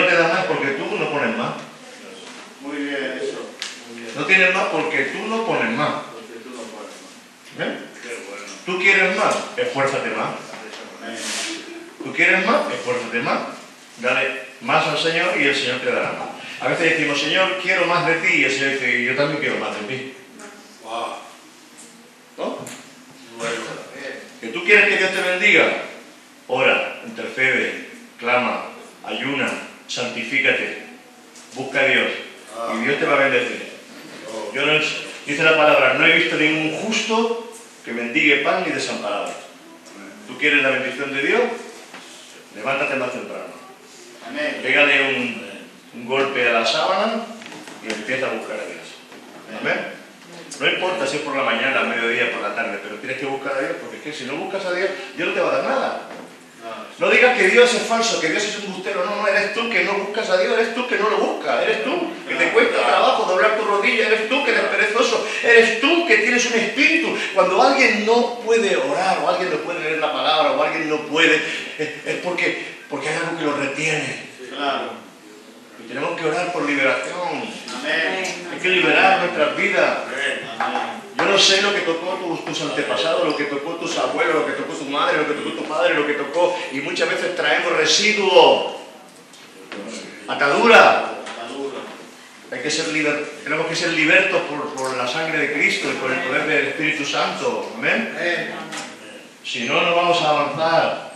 No 0.00 0.06
te 0.06 0.16
da 0.16 0.28
más 0.28 0.46
porque 0.46 0.68
tú 0.68 0.96
no 0.96 1.10
pones 1.10 1.36
más. 1.36 1.52
Muy 2.62 2.76
bien, 2.76 3.20
eso. 3.20 3.50
Muy 3.92 4.02
bien. 4.02 4.14
No 4.16 4.24
tienes 4.24 4.54
más 4.54 4.64
porque 4.68 5.04
tú 5.04 5.26
no 5.26 5.44
pones 5.44 5.70
más. 5.72 5.90
Porque 6.14 6.40
tú 6.42 6.50
no 6.50 6.62
puedes 6.62 6.94
más. 7.02 7.56
Bueno. 7.56 7.74
Tú 8.64 8.78
quieres 8.78 9.16
más, 9.16 9.36
esfuérzate 9.58 10.10
más. 10.10 10.30
Tú 12.02 12.12
quieres 12.14 12.46
más, 12.46 12.72
esfuérzate 12.72 13.18
más. 13.20 13.40
Dale 13.98 14.42
más 14.62 14.86
al 14.86 14.98
Señor 14.98 15.38
y 15.38 15.48
el 15.48 15.54
Señor 15.54 15.80
te 15.80 15.92
dará 15.92 16.12
más. 16.12 16.28
A 16.60 16.68
veces 16.68 16.96
decimos, 16.96 17.20
Señor, 17.20 17.58
quiero 17.62 17.86
más 17.86 18.06
de 18.06 18.14
ti. 18.14 18.36
Y 18.36 18.44
el 18.44 18.52
Señor 18.52 18.72
dice, 18.72 19.04
yo 19.04 19.16
también 19.16 19.40
quiero 19.40 19.58
más 19.58 19.76
de 19.76 19.86
ti. 19.86 20.14
Wow. 20.82 21.16
¿No? 22.38 22.58
Bueno. 23.36 23.54
¿Que 24.40 24.46
tú 24.46 24.64
quieres 24.64 24.88
que 24.88 24.96
Dios 24.96 25.10
te 25.12 25.20
bendiga? 25.20 25.82
Ora, 26.48 27.02
intercede, 27.06 27.90
clama, 28.18 28.64
ayuna, 29.04 29.69
santifícate, 29.90 30.78
busca 31.54 31.80
a 31.80 31.84
Dios 31.84 32.10
y 32.74 32.84
Dios 32.84 32.98
te 32.98 33.06
va 33.06 33.14
a 33.14 33.28
bendecir. 33.28 33.70
Oh. 34.32 34.54
Yo 34.54 34.64
no, 34.64 34.72
dice 35.26 35.42
la 35.42 35.56
palabra, 35.56 35.94
no 35.94 36.06
he 36.06 36.16
visto 36.16 36.36
ningún 36.36 36.76
justo 36.80 37.52
que 37.84 37.92
bendigue 37.92 38.36
pan 38.38 38.62
ni 38.64 38.72
desamparado. 38.72 39.32
¿Tú 40.28 40.38
quieres 40.38 40.62
la 40.62 40.70
bendición 40.70 41.12
de 41.12 41.22
Dios? 41.22 41.42
Levántate 42.54 42.96
más 42.96 43.12
temprano. 43.12 43.50
Pégale 44.62 45.16
un, 45.16 45.50
un 45.94 46.06
golpe 46.06 46.48
a 46.48 46.52
la 46.52 46.66
sábana 46.66 47.24
y 47.82 47.92
empieza 47.92 48.26
a 48.26 48.34
buscar 48.34 48.60
a 48.60 48.66
Dios. 48.66 48.80
Amén. 49.60 50.00
No 50.60 50.68
importa 50.68 51.06
si 51.06 51.16
es 51.16 51.22
por 51.22 51.34
la 51.34 51.42
mañana, 51.42 51.80
al 51.80 51.88
mediodía, 51.88 52.30
por 52.30 52.42
la 52.42 52.54
tarde, 52.54 52.78
pero 52.82 52.96
tienes 52.96 53.18
que 53.18 53.26
buscar 53.26 53.54
a 53.54 53.60
Dios, 53.60 53.72
porque 53.80 53.96
es 53.96 54.02
que 54.02 54.12
si 54.12 54.24
no 54.24 54.36
buscas 54.36 54.64
a 54.66 54.72
Dios, 54.72 54.90
Dios 55.16 55.28
no 55.28 55.34
te 55.34 55.40
va 55.40 55.48
a 55.48 55.56
dar 55.56 55.64
nada. 55.64 56.02
No. 57.00 57.08
Digas 57.08 57.36
que 57.36 57.48
Dios 57.48 57.72
es 57.72 57.82
falso, 57.82 58.20
que 58.20 58.28
Dios 58.28 58.44
es 58.44 58.58
un 58.58 58.74
bustero. 58.74 59.02
No, 59.06 59.16
no, 59.16 59.26
eres 59.26 59.54
tú 59.54 59.70
que 59.70 59.84
no 59.84 59.94
buscas 59.94 60.28
a 60.28 60.36
Dios, 60.36 60.52
eres 60.52 60.74
tú 60.74 60.86
que 60.86 60.98
no 60.98 61.08
lo 61.08 61.16
buscas, 61.16 61.62
eres 61.62 61.82
tú 61.82 61.92
que 62.28 62.34
te 62.34 62.50
cuesta 62.50 62.86
trabajo 62.86 63.24
doblar 63.24 63.58
tu 63.58 63.64
rodilla, 63.64 64.06
eres 64.06 64.28
tú 64.28 64.44
que 64.44 64.50
eres 64.50 64.64
perezoso, 64.64 65.26
eres 65.42 65.80
tú 65.80 66.06
que 66.06 66.18
tienes 66.18 66.44
un 66.44 66.60
espíritu. 66.60 67.16
Cuando 67.34 67.62
alguien 67.62 68.04
no 68.04 68.40
puede 68.40 68.76
orar, 68.76 69.20
o 69.24 69.30
alguien 69.30 69.50
no 69.50 69.56
puede 69.56 69.80
leer 69.80 69.98
la 69.98 70.12
palabra, 70.12 70.52
o 70.52 70.62
alguien 70.62 70.90
no 70.90 70.98
puede, 71.06 71.36
es, 71.78 71.88
es 72.04 72.16
porque, 72.22 72.66
porque 72.90 73.08
hay 73.08 73.16
algo 73.16 73.38
que 73.38 73.44
lo 73.44 73.56
retiene. 73.56 74.28
Claro. 74.50 74.90
Y 75.82 75.88
tenemos 75.88 76.20
que 76.20 76.26
orar 76.26 76.52
por 76.52 76.66
liberación. 76.66 77.44
Amén. 77.78 78.48
Hay 78.52 78.58
que 78.60 78.68
liberar 78.68 79.20
nuestras 79.20 79.56
vidas. 79.56 79.98
Amén. 80.58 80.99
Yo 81.20 81.26
no 81.32 81.38
sé 81.38 81.62
lo 81.62 81.74
que 81.74 81.80
tocó 81.80 82.14
tus, 82.14 82.44
tus 82.44 82.60
antepasados, 82.62 83.24
lo 83.26 83.36
que 83.36 83.44
tocó 83.44 83.72
tus 83.76 83.96
abuelos, 83.98 84.34
lo 84.34 84.46
que 84.46 84.52
tocó 84.52 84.72
tu 84.74 84.84
madre, 84.86 85.18
lo 85.18 85.26
que 85.26 85.34
tocó 85.34 85.50
tu 85.50 85.64
padre, 85.64 85.94
lo 85.94 86.06
que 86.06 86.14
tocó. 86.14 86.58
Y 86.72 86.80
muchas 86.80 87.08
veces 87.10 87.36
traemos 87.36 87.76
residuo, 87.76 88.80
atadura. 90.28 91.06
Hay 92.52 92.60
que 92.62 92.70
ser 92.70 92.88
liber- 92.88 93.24
tenemos 93.44 93.66
que 93.68 93.76
ser 93.76 93.90
libertos 93.92 94.40
por, 94.76 94.96
la 94.96 95.06
sangre 95.06 95.38
de 95.38 95.52
Cristo 95.52 95.88
y 95.88 95.94
por 95.94 96.10
el 96.10 96.18
poder 96.18 96.46
del 96.46 96.66
Espíritu 96.68 97.04
Santo. 97.04 97.72
Amén. 97.76 98.12
Si 99.44 99.64
no, 99.64 99.80
no 99.82 99.94
vamos 99.94 100.20
a 100.22 100.30
avanzar. 100.30 101.12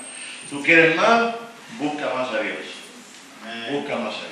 ¿Tú 0.48 0.62
quieres 0.62 0.94
más? 0.94 1.34
Busca 1.78 2.14
más 2.14 2.28
a 2.32 2.38
Dios. 2.40 2.58
Busca 3.70 3.96
más 3.96 4.14
a 4.14 4.18
Dios. 4.18 4.30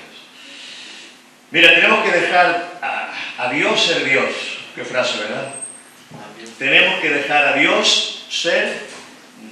Mira, 1.51 1.75
tenemos 1.75 2.05
que 2.05 2.13
dejar 2.19 2.79
a, 2.81 3.13
a 3.39 3.49
Dios 3.53 3.81
ser 3.81 4.05
Dios. 4.05 4.31
Qué 4.75 4.85
frase, 4.85 5.19
¿verdad? 5.19 5.53
Tenemos 6.59 7.01
que 7.01 7.11
dejar 7.11 7.49
a 7.49 7.57
Dios 7.57 8.27
ser 8.31 8.79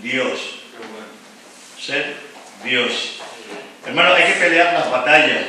Dios. 0.02 0.60
Ser 1.78 2.14
Dios. 2.64 3.20
Hermano, 3.86 4.14
hay 4.14 4.32
que 4.32 4.38
pelear 4.38 4.74
las 4.74 4.90
batallas. 4.90 5.46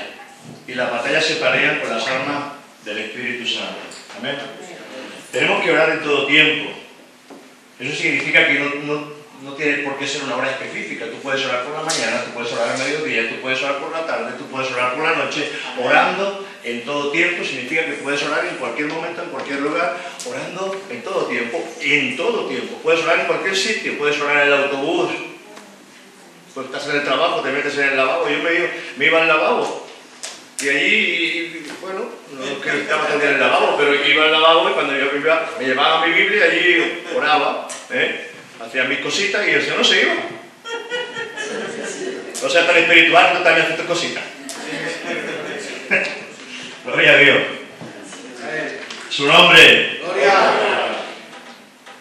Y 0.67 0.73
las 0.73 0.91
batallas 0.91 1.25
se 1.25 1.35
pelean 1.35 1.79
con 1.79 1.89
las 1.89 2.07
armas 2.07 2.53
del 2.83 2.97
Espíritu 2.99 3.47
Santo. 3.47 3.79
Amén. 4.17 4.37
Tenemos 5.31 5.63
que 5.63 5.71
orar 5.71 5.89
en 5.91 6.01
todo 6.01 6.25
tiempo. 6.25 6.71
Eso 7.79 7.95
significa 7.95 8.47
que 8.47 8.59
no, 8.59 8.75
no, 8.83 9.13
no 9.43 9.53
tiene 9.53 9.83
por 9.83 9.97
qué 9.97 10.07
ser 10.07 10.23
una 10.23 10.35
hora 10.35 10.51
específica. 10.51 11.05
Tú 11.05 11.17
puedes 11.17 11.43
orar 11.45 11.63
por 11.63 11.73
la 11.73 11.83
mañana, 11.83 12.23
tú 12.23 12.31
puedes 12.31 12.51
orar 12.53 12.69
al 12.69 12.77
mediodía, 12.77 13.29
tú 13.29 13.35
puedes 13.41 13.61
orar 13.63 13.79
por 13.79 13.91
la 13.91 14.05
tarde, 14.05 14.33
tú 14.37 14.45
puedes 14.47 14.71
orar 14.71 14.93
por 14.95 15.03
la 15.03 15.15
noche. 15.15 15.51
Orando 15.81 16.47
en 16.63 16.85
todo 16.85 17.11
tiempo 17.11 17.43
significa 17.43 17.85
que 17.85 17.93
puedes 17.93 18.21
orar 18.23 18.45
en 18.45 18.55
cualquier 18.55 18.87
momento, 18.87 19.23
en 19.23 19.29
cualquier 19.29 19.59
lugar, 19.61 19.97
orando 20.25 20.81
en 20.89 21.01
todo 21.01 21.25
tiempo, 21.25 21.63
en 21.81 22.15
todo 22.15 22.45
tiempo. 22.47 22.79
Puedes 22.83 23.03
orar 23.03 23.21
en 23.21 23.25
cualquier 23.25 23.55
sitio, 23.55 23.97
puedes 23.97 24.19
orar 24.21 24.47
en 24.47 24.53
el 24.53 24.63
autobús, 24.63 25.11
pues 26.53 26.67
estás 26.67 26.87
en 26.89 26.97
el 26.97 27.03
trabajo, 27.03 27.41
te 27.41 27.51
metes 27.51 27.77
en 27.77 27.89
el 27.89 27.97
lavabo. 27.97 28.29
Yo 28.29 28.37
me 28.39 28.53
iba, 28.53 28.67
me 28.97 29.05
iba 29.05 29.21
al 29.21 29.27
lavabo 29.27 29.87
y 30.61 30.69
allí, 30.69 31.65
bueno, 31.81 32.05
no 32.31 32.61
que 32.61 32.81
estaba 32.81 33.07
todo 33.07 33.19
en 33.19 33.33
el 33.33 33.39
lavabo, 33.39 33.75
pero 33.77 33.95
iba 33.95 34.25
al 34.25 34.31
lavabo 34.31 34.69
y 34.69 34.73
cuando 34.73 34.95
yo 34.95 35.15
iba, 35.15 35.49
me 35.57 35.65
llevaba 35.65 36.05
mi 36.05 36.13
Biblia 36.13 36.45
allí 36.45 37.03
oraba, 37.15 37.67
¿eh? 37.89 38.29
hacía 38.59 38.83
mis 38.83 38.99
cositas 38.99 39.47
y 39.47 39.51
el 39.51 39.61
Señor 39.61 39.79
no 39.79 39.83
se 39.83 40.01
iba. 40.03 40.13
No 42.43 42.49
sea 42.49 42.67
tan 42.67 42.77
espiritual, 42.77 43.29
pero 43.31 43.43
también 43.43 43.65
hace 43.65 43.77
tus 43.77 43.85
cositas. 43.85 44.23
Gloria 46.85 47.11
a 47.11 47.17
Dios. 47.17 47.37
Su 49.09 49.25
nombre. 49.27 49.99
Gloria. 50.03 50.33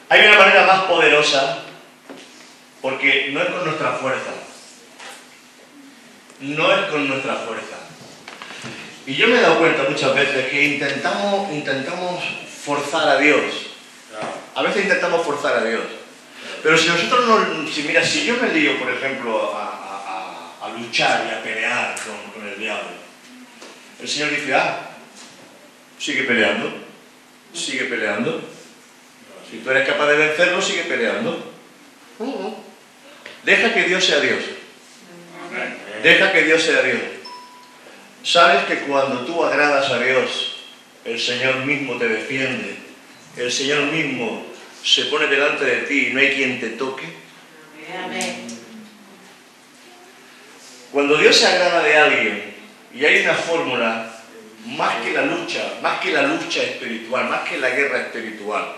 Hay 0.09 0.27
una 0.29 0.39
manera 0.39 0.67
más 0.67 0.83
poderosa 0.85 1.59
porque 2.81 3.31
no 3.33 3.43
es 3.43 3.49
con 3.51 3.65
nuestra 3.65 3.93
fuerza. 3.93 4.31
No 6.41 6.73
es 6.73 6.81
con 6.91 7.09
nuestra 7.09 7.35
fuerza. 7.37 7.77
Y 9.07 9.15
yo 9.17 9.29
me 9.29 9.39
he 9.39 9.41
dado 9.41 9.59
cuenta 9.59 9.85
muchas 9.89 10.15
veces 10.15 10.47
que 10.51 10.65
intentamos, 10.65 11.51
intentamos 11.53 12.23
forzar 12.65 13.09
a 13.09 13.19
Dios. 13.19 13.41
A 14.55 14.63
veces 14.63 14.85
intentamos 14.85 15.25
forzar 15.25 15.57
a 15.59 15.65
Dios. 15.65 15.83
Pero 16.63 16.77
si 16.77 16.89
nosotros 16.89 17.27
no... 17.27 17.69
Si, 17.71 17.83
mira, 17.83 18.05
si 18.05 18.25
yo 18.25 18.37
me 18.37 18.49
lío, 18.53 18.79
por 18.79 18.91
ejemplo, 18.91 19.53
a, 19.57 19.63
a- 19.65 20.61
a- 20.63 20.67
a 20.67 20.69
luchar 20.79 21.27
y 21.31 21.35
a 21.35 21.43
pelear 21.43 21.95
con, 22.05 22.33
con 22.33 22.49
el 22.51 22.59
diablo, 22.59 22.89
el 24.01 24.09
Señor 24.09 24.31
dice, 24.31 24.55
ah, 24.55 24.91
sigue 25.99 26.25
peleando, 26.25 26.73
sigue 27.53 27.85
peleando. 27.85 28.43
Si 29.51 29.59
tú 29.59 29.71
eres 29.71 29.87
capaz 29.87 30.07
de 30.07 30.17
vencerlo, 30.17 30.63
sigue 30.63 30.85
peleando. 30.85 31.53
Deja 33.45 33.75
que 33.75 33.85
Dios 33.85 34.05
sea 34.05 34.21
Dios. 34.21 34.43
Deja 36.03 36.33
que 36.33 36.43
Dios 36.43 36.63
sea 36.63 36.83
Dios. 36.83 37.01
Sabes 38.23 38.65
que 38.65 38.81
cuando 38.81 39.25
tú 39.25 39.45
agradas 39.45 39.91
a 39.91 39.99
Dios, 39.99 40.57
el 41.05 41.19
Señor 41.19 41.65
mismo 41.65 41.97
te 41.97 42.09
defiende. 42.09 42.77
El 43.37 43.51
Señor 43.51 43.85
mismo 43.85 44.47
se 44.83 45.05
pone 45.07 45.27
delante 45.27 45.65
de 45.65 45.83
ti 45.83 46.09
y 46.09 46.13
no 46.13 46.21
hay 46.21 46.35
quien 46.35 46.61
te 46.61 46.71
toque. 46.71 47.05
Cuando 50.93 51.17
Dios 51.17 51.37
se 51.37 51.47
agrada 51.47 51.83
de 51.83 51.97
alguien 51.97 52.50
y 52.95 53.05
hay 53.05 53.23
una 53.23 53.35
fórmula, 53.35 54.07
más 54.67 54.97
que 54.97 55.13
la 55.13 55.23
lucha, 55.23 55.63
más 55.83 56.01
que 56.01 56.13
la 56.13 56.23
lucha 56.23 56.63
espiritual, 56.63 57.29
más 57.29 57.41
que 57.49 57.59
la 57.59 57.71
guerra 57.71 57.99
espiritual. 58.01 58.77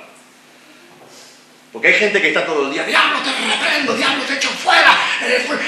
Porque 1.73 1.89
hay 1.89 1.95
gente 1.95 2.21
que 2.21 2.29
está 2.29 2.45
todo 2.45 2.67
el 2.67 2.73
día, 2.73 2.85
diablo 2.85 3.19
te 3.21 3.31
reprendo, 3.31 3.95
diablo 3.95 4.23
te 4.25 4.35
echo 4.35 4.49
fuera, 4.51 4.95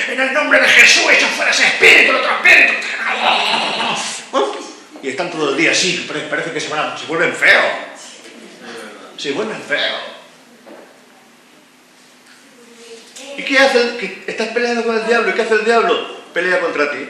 en 0.08 0.20
el, 0.20 0.32
nombre 0.34 0.60
de 0.60 0.68
Jesús 0.68 1.04
echo 1.10 1.26
fuera 1.28 1.50
ese 1.50 1.64
espíritu, 1.64 2.10
el 2.10 2.16
otro 2.16 2.30
espíritu. 2.36 2.74
Y 5.02 5.08
están 5.10 5.30
todo 5.30 5.50
el 5.50 5.56
día 5.58 5.70
así, 5.72 6.06
pare- 6.08 6.28
parece 6.30 6.50
que 6.50 6.58
se, 6.60 6.68
van 6.70 6.96
se 6.96 7.04
vuelven 7.04 7.34
feos. 7.34 7.62
Se 9.18 9.32
vuelven 9.32 9.60
feos. 9.60 10.00
¿Y 13.36 13.42
qué 13.42 13.58
hace? 13.58 13.80
el- 13.82 13.96
que 13.98 14.24
estás 14.26 14.48
peleando 14.48 14.82
con 14.82 14.96
el 14.98 15.06
diablo. 15.06 15.28
¿Y 15.28 15.34
qué 15.34 15.42
hace 15.42 15.54
el 15.54 15.64
diablo? 15.66 16.22
Pelea 16.32 16.58
contra 16.58 16.90
ti. 16.90 17.06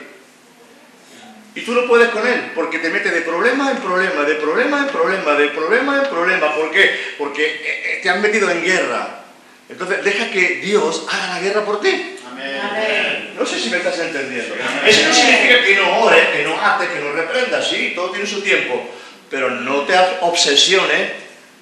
Y 1.54 1.60
tú 1.60 1.72
no 1.72 1.86
puedes 1.86 2.08
con 2.08 2.26
él, 2.26 2.50
porque 2.54 2.80
te 2.80 2.90
mete 2.90 3.10
de 3.10 3.20
problema 3.20 3.70
en 3.70 3.76
problema, 3.76 4.24
de 4.24 4.34
problema 4.34 4.80
en 4.80 4.86
problema, 4.88 5.34
de 5.34 5.48
problema 5.48 6.02
en 6.02 6.10
problema. 6.10 6.54
¿Por 6.56 6.70
qué? 6.72 7.14
Porque 7.16 7.46
eh, 7.46 7.60
eh, 7.64 8.00
te 8.02 8.10
han 8.10 8.20
metido 8.20 8.50
en 8.50 8.64
guerra. 8.64 9.20
Entonces, 9.68 10.02
deja 10.02 10.30
que 10.30 10.56
Dios 10.56 11.06
haga 11.08 11.34
la 11.34 11.40
guerra 11.40 11.64
por 11.64 11.80
ti. 11.80 12.16
Amén. 12.26 12.60
Amén. 12.60 13.34
No 13.38 13.46
sé 13.46 13.60
si 13.60 13.70
me 13.70 13.76
estás 13.76 13.98
entendiendo. 14.00 14.54
Eso 14.84 15.08
no 15.08 15.14
significa 15.14 15.64
que 15.64 15.76
no 15.76 16.00
ores, 16.00 16.26
que 16.28 16.42
no 16.42 16.60
ates, 16.60 16.88
que 16.88 17.00
no 17.00 17.12
reprendas. 17.12 17.68
Sí, 17.68 17.92
todo 17.94 18.10
tiene 18.10 18.26
su 18.26 18.42
tiempo. 18.42 18.90
Pero 19.30 19.50
no 19.50 19.82
te 19.82 19.94
obsesiones 20.22 21.12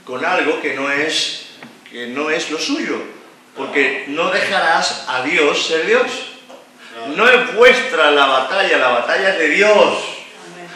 con 0.04 0.24
algo 0.24 0.60
que 0.62 0.72
no 0.72 0.90
es, 0.90 1.48
que 1.90 2.06
no 2.06 2.30
es 2.30 2.50
lo 2.50 2.58
suyo. 2.58 2.98
Porque 3.54 4.04
no 4.08 4.30
dejarás 4.30 5.04
a 5.06 5.22
Dios 5.22 5.66
ser 5.66 5.86
Dios. 5.86 6.31
No 7.08 7.28
es 7.28 7.54
vuestra 7.54 8.10
la 8.10 8.26
batalla, 8.26 8.78
la 8.78 8.88
batalla 8.88 9.30
es 9.30 9.38
de 9.38 9.48
Dios. 9.48 9.98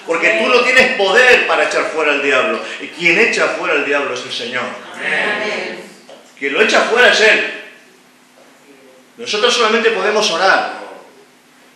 Porque 0.06 0.40
tú 0.40 0.48
no 0.48 0.60
tienes 0.60 0.96
poder 0.96 1.46
para 1.46 1.64
echar 1.64 1.84
fuera 1.86 2.12
al 2.12 2.22
diablo. 2.22 2.60
Y 2.80 2.88
quien 2.88 3.18
echa 3.18 3.48
fuera 3.48 3.74
al 3.74 3.84
diablo 3.84 4.14
es 4.14 4.22
el 4.24 4.32
Señor. 4.32 4.64
Quien 6.38 6.52
lo 6.52 6.60
echa 6.60 6.82
fuera 6.82 7.12
es 7.12 7.20
Él. 7.20 7.52
Nosotros 9.16 9.54
solamente 9.54 9.90
podemos 9.90 10.30
orar. 10.30 10.86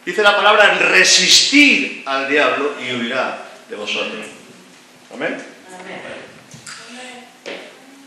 Dice 0.05 0.23
la 0.23 0.37
palabra 0.37 0.75
resistir 0.75 2.03
al 2.06 2.29
diablo 2.29 2.75
y 2.81 2.94
huirá 2.94 3.38
de 3.69 3.76
vosotros. 3.76 4.26
Amén. 5.12 5.37
Amén. 5.69 6.20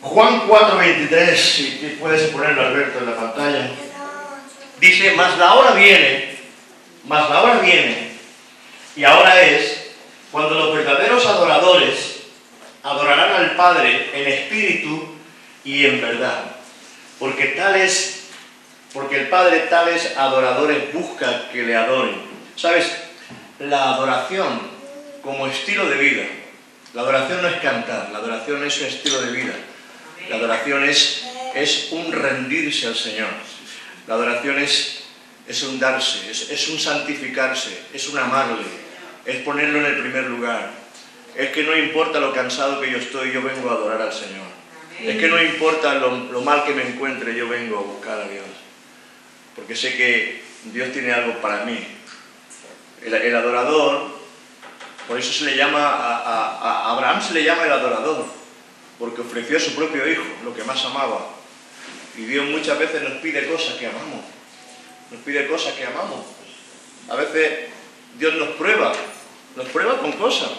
Juan 0.01 0.47
4:23, 0.47 1.35
si 1.35 1.97
puedes 1.99 2.29
ponerlo 2.29 2.61
Alberto 2.61 2.99
en 2.99 3.05
la 3.05 3.15
pantalla. 3.15 3.69
Dice, 4.83 5.13
mas 5.15 5.37
la 5.37 5.53
hora 5.53 5.71
viene, 5.75 6.35
mas 7.05 7.29
la 7.29 7.41
hora 7.41 7.59
viene, 7.59 8.09
y 8.97 9.05
ahora 9.05 9.41
es, 9.41 9.91
cuando 10.29 10.55
los 10.55 10.75
verdaderos 10.75 11.25
adoradores 11.25 12.23
adorarán 12.83 13.31
al 13.31 13.55
Padre 13.55 14.09
en 14.13 14.27
espíritu 14.27 15.07
y 15.63 15.85
en 15.85 16.01
verdad. 16.01 16.57
Porque 17.17 17.45
tales, 17.55 18.25
porque 18.91 19.21
el 19.21 19.29
Padre 19.29 19.67
tales 19.69 20.17
adoradores 20.17 20.91
busca 20.91 21.47
que 21.49 21.63
le 21.63 21.77
adoren. 21.77 22.17
¿Sabes? 22.57 22.91
La 23.59 23.93
adoración 23.93 24.69
como 25.21 25.47
estilo 25.47 25.89
de 25.89 25.95
vida. 25.95 26.23
La 26.93 27.03
adoración 27.03 27.41
no 27.41 27.47
es 27.47 27.61
cantar, 27.61 28.09
la 28.11 28.17
adoración 28.17 28.65
es 28.65 28.81
un 28.81 28.87
estilo 28.87 29.21
de 29.21 29.31
vida. 29.31 29.53
La 30.27 30.35
adoración 30.35 30.83
es, 30.83 31.23
es 31.55 31.87
un 31.91 32.11
rendirse 32.11 32.87
al 32.87 32.95
Señor. 32.97 33.29
La 34.07 34.15
adoración 34.15 34.59
es, 34.59 35.03
es 35.47 35.63
un 35.63 35.79
darse, 35.79 36.29
es, 36.29 36.49
es 36.49 36.67
un 36.69 36.79
santificarse, 36.79 37.77
es 37.93 38.07
un 38.09 38.17
amarle, 38.19 38.65
es 39.25 39.37
ponerlo 39.43 39.79
en 39.79 39.85
el 39.85 39.99
primer 40.01 40.25
lugar. 40.25 40.71
Es 41.35 41.49
que 41.49 41.63
no 41.63 41.75
importa 41.75 42.19
lo 42.19 42.33
cansado 42.33 42.79
que 42.81 42.91
yo 42.91 42.97
estoy, 42.97 43.31
yo 43.31 43.41
vengo 43.41 43.69
a 43.69 43.73
adorar 43.73 44.01
al 44.01 44.13
Señor. 44.13 44.45
Es 45.01 45.17
que 45.17 45.27
no 45.27 45.41
importa 45.41 45.95
lo, 45.95 46.15
lo 46.31 46.41
mal 46.41 46.63
que 46.63 46.73
me 46.73 46.87
encuentre, 46.87 47.35
yo 47.35 47.47
vengo 47.49 47.79
a 47.79 47.81
buscar 47.81 48.19
a 48.21 48.27
Dios. 48.27 48.45
Porque 49.55 49.75
sé 49.75 49.95
que 49.97 50.43
Dios 50.65 50.91
tiene 50.91 51.11
algo 51.11 51.39
para 51.41 51.65
mí. 51.65 51.79
El, 53.03 53.13
el 53.13 53.35
adorador, 53.35 54.09
por 55.07 55.17
eso 55.19 55.33
se 55.33 55.45
le 55.45 55.57
llama, 55.57 55.79
a, 55.81 56.17
a- 56.17 56.59
a 56.59 56.91
Abraham 56.93 57.21
se 57.21 57.33
le 57.33 57.43
llama 57.43 57.63
el 57.65 57.71
adorador, 57.71 58.25
porque 58.99 59.21
ofreció 59.21 59.57
a 59.57 59.59
su 59.59 59.75
propio 59.75 60.07
hijo, 60.09 60.23
lo 60.43 60.53
que 60.55 60.63
más 60.63 60.83
amaba. 60.85 61.29
Y 62.17 62.25
Dios 62.25 62.45
muchas 62.45 62.77
veces 62.77 63.01
nos 63.01 63.13
pide 63.21 63.47
cosas 63.47 63.75
que 63.75 63.87
amamos. 63.87 64.25
Nos 65.11 65.21
pide 65.21 65.47
cosas 65.47 65.73
que 65.73 65.85
amamos. 65.85 66.25
A 67.09 67.15
veces 67.15 67.69
Dios 68.17 68.35
nos 68.35 68.49
prueba, 68.49 68.93
nos 69.55 69.67
prueba 69.69 69.99
con 69.99 70.11
cosas. 70.13 70.49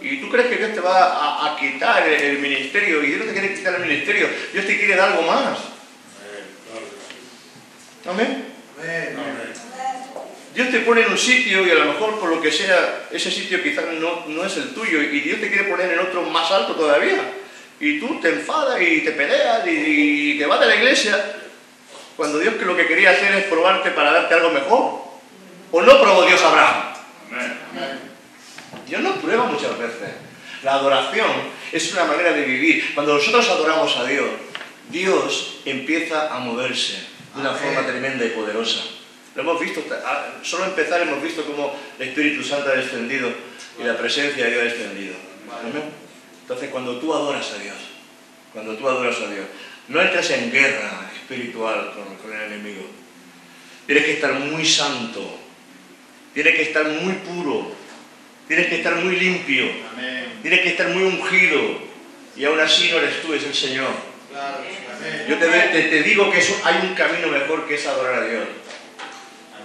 Y 0.00 0.16
tú 0.18 0.30
crees 0.30 0.48
que 0.48 0.56
Dios 0.56 0.72
te 0.72 0.80
va 0.80 1.46
a, 1.46 1.56
quitar 1.56 2.08
el, 2.08 2.22
el 2.22 2.38
ministerio, 2.38 3.02
y 3.02 3.08
Dios 3.08 3.20
no 3.20 3.26
te 3.26 3.32
quiere 3.32 3.54
quitar 3.54 3.74
el 3.74 3.82
ministerio, 3.82 4.28
Dios 4.52 4.64
te 4.64 4.78
quiere 4.78 4.96
dar 4.96 5.10
algo 5.10 5.22
más. 5.22 5.58
Amén. 8.06 8.46
Amén. 8.78 9.16
Dios 10.54 10.70
te 10.70 10.80
pone 10.80 11.02
en 11.02 11.12
un 11.12 11.18
sitio 11.18 11.66
y 11.66 11.70
a 11.70 11.74
lo 11.74 11.84
mejor 11.92 12.18
por 12.18 12.28
lo 12.28 12.40
que 12.40 12.50
sea, 12.50 13.06
ese 13.10 13.30
sitio 13.30 13.62
quizás 13.62 13.84
no, 13.92 14.26
no 14.26 14.44
es 14.44 14.56
el 14.56 14.74
tuyo 14.74 15.00
y 15.00 15.20
Dios 15.20 15.40
te 15.40 15.48
quiere 15.48 15.68
poner 15.70 15.92
en 15.92 16.00
otro 16.00 16.22
más 16.22 16.50
alto 16.50 16.74
todavía. 16.74 17.39
Y 17.80 17.98
tú 17.98 18.20
te 18.20 18.28
enfadas 18.28 18.80
y 18.80 19.00
te 19.00 19.12
peleas 19.12 19.66
y, 19.66 20.32
y 20.32 20.38
te 20.38 20.46
vas 20.46 20.60
de 20.60 20.66
la 20.66 20.76
iglesia 20.76 21.36
cuando 22.16 22.38
Dios 22.38 22.56
que 22.56 22.66
lo 22.66 22.76
que 22.76 22.86
quería 22.86 23.12
hacer 23.12 23.32
es 23.32 23.44
probarte 23.44 23.90
para 23.92 24.12
darte 24.12 24.34
algo 24.34 24.50
mejor. 24.50 25.00
¿O 25.72 25.80
no 25.80 26.00
probó 26.02 26.22
Dios 26.26 26.42
a 26.42 26.48
Abraham? 26.50 26.82
Dios 28.86 29.00
nos 29.02 29.18
prueba 29.18 29.44
muchas 29.44 29.78
veces. 29.78 30.10
La 30.62 30.74
adoración 30.74 31.30
es 31.72 31.92
una 31.94 32.04
manera 32.04 32.32
de 32.32 32.42
vivir. 32.44 32.94
Cuando 32.94 33.14
nosotros 33.14 33.48
adoramos 33.48 33.96
a 33.96 34.04
Dios, 34.04 34.28
Dios 34.90 35.60
empieza 35.64 36.34
a 36.34 36.40
moverse 36.40 36.94
de 37.34 37.40
una 37.40 37.50
Amén. 37.50 37.62
forma 37.62 37.86
tremenda 37.86 38.24
y 38.24 38.30
poderosa. 38.30 38.80
Lo 39.36 39.42
hemos 39.42 39.60
visto, 39.60 39.82
ah, 40.04 40.26
solo 40.42 40.64
empezar 40.64 41.00
hemos 41.02 41.22
visto 41.22 41.44
cómo 41.44 41.74
el 41.98 42.08
Espíritu 42.08 42.42
Santo 42.42 42.68
ha 42.68 42.74
descendido 42.74 43.32
y 43.80 43.84
la 43.84 43.96
presencia 43.96 44.44
de 44.44 44.50
Dios 44.50 44.62
ha 44.62 44.64
descendido. 44.64 45.14
Amén. 45.60 46.09
Entonces, 46.50 46.70
cuando 46.70 46.96
tú 46.98 47.14
adoras 47.14 47.48
a 47.52 47.58
Dios, 47.62 47.76
cuando 48.52 48.74
tú 48.74 48.88
adoras 48.88 49.14
a 49.20 49.30
Dios, 49.30 49.46
no 49.86 50.02
entras 50.02 50.28
en 50.30 50.50
guerra 50.50 51.08
espiritual 51.14 51.92
con, 51.94 52.16
con 52.16 52.36
el 52.36 52.52
enemigo. 52.52 52.82
Tienes 53.86 54.04
que 54.04 54.12
estar 54.14 54.32
muy 54.32 54.66
santo, 54.66 55.38
tienes 56.34 56.56
que 56.56 56.62
estar 56.62 56.88
muy 56.88 57.12
puro, 57.14 57.72
tienes 58.48 58.66
que 58.66 58.78
estar 58.78 58.96
muy 58.96 59.14
limpio, 59.14 59.64
Amén. 59.92 60.24
tienes 60.42 60.60
que 60.62 60.70
estar 60.70 60.88
muy 60.88 61.04
ungido. 61.04 61.60
Y 62.36 62.44
aún 62.44 62.58
así 62.58 62.90
no 62.90 62.98
eres 62.98 63.22
tú, 63.22 63.32
es 63.32 63.44
el 63.44 63.54
Señor. 63.54 63.90
Claro, 64.32 64.56
sí, 64.68 64.74
amén. 64.92 65.26
Yo 65.28 65.38
te, 65.38 65.46
te- 65.46 65.88
te 65.88 66.02
digo 66.02 66.32
que 66.32 66.38
eso- 66.40 66.60
hay 66.64 66.84
un 66.84 66.94
camino 66.96 67.28
mejor 67.28 67.68
que 67.68 67.76
es 67.76 67.86
adorar 67.86 68.24
a 68.24 68.26
Dios. 68.26 68.44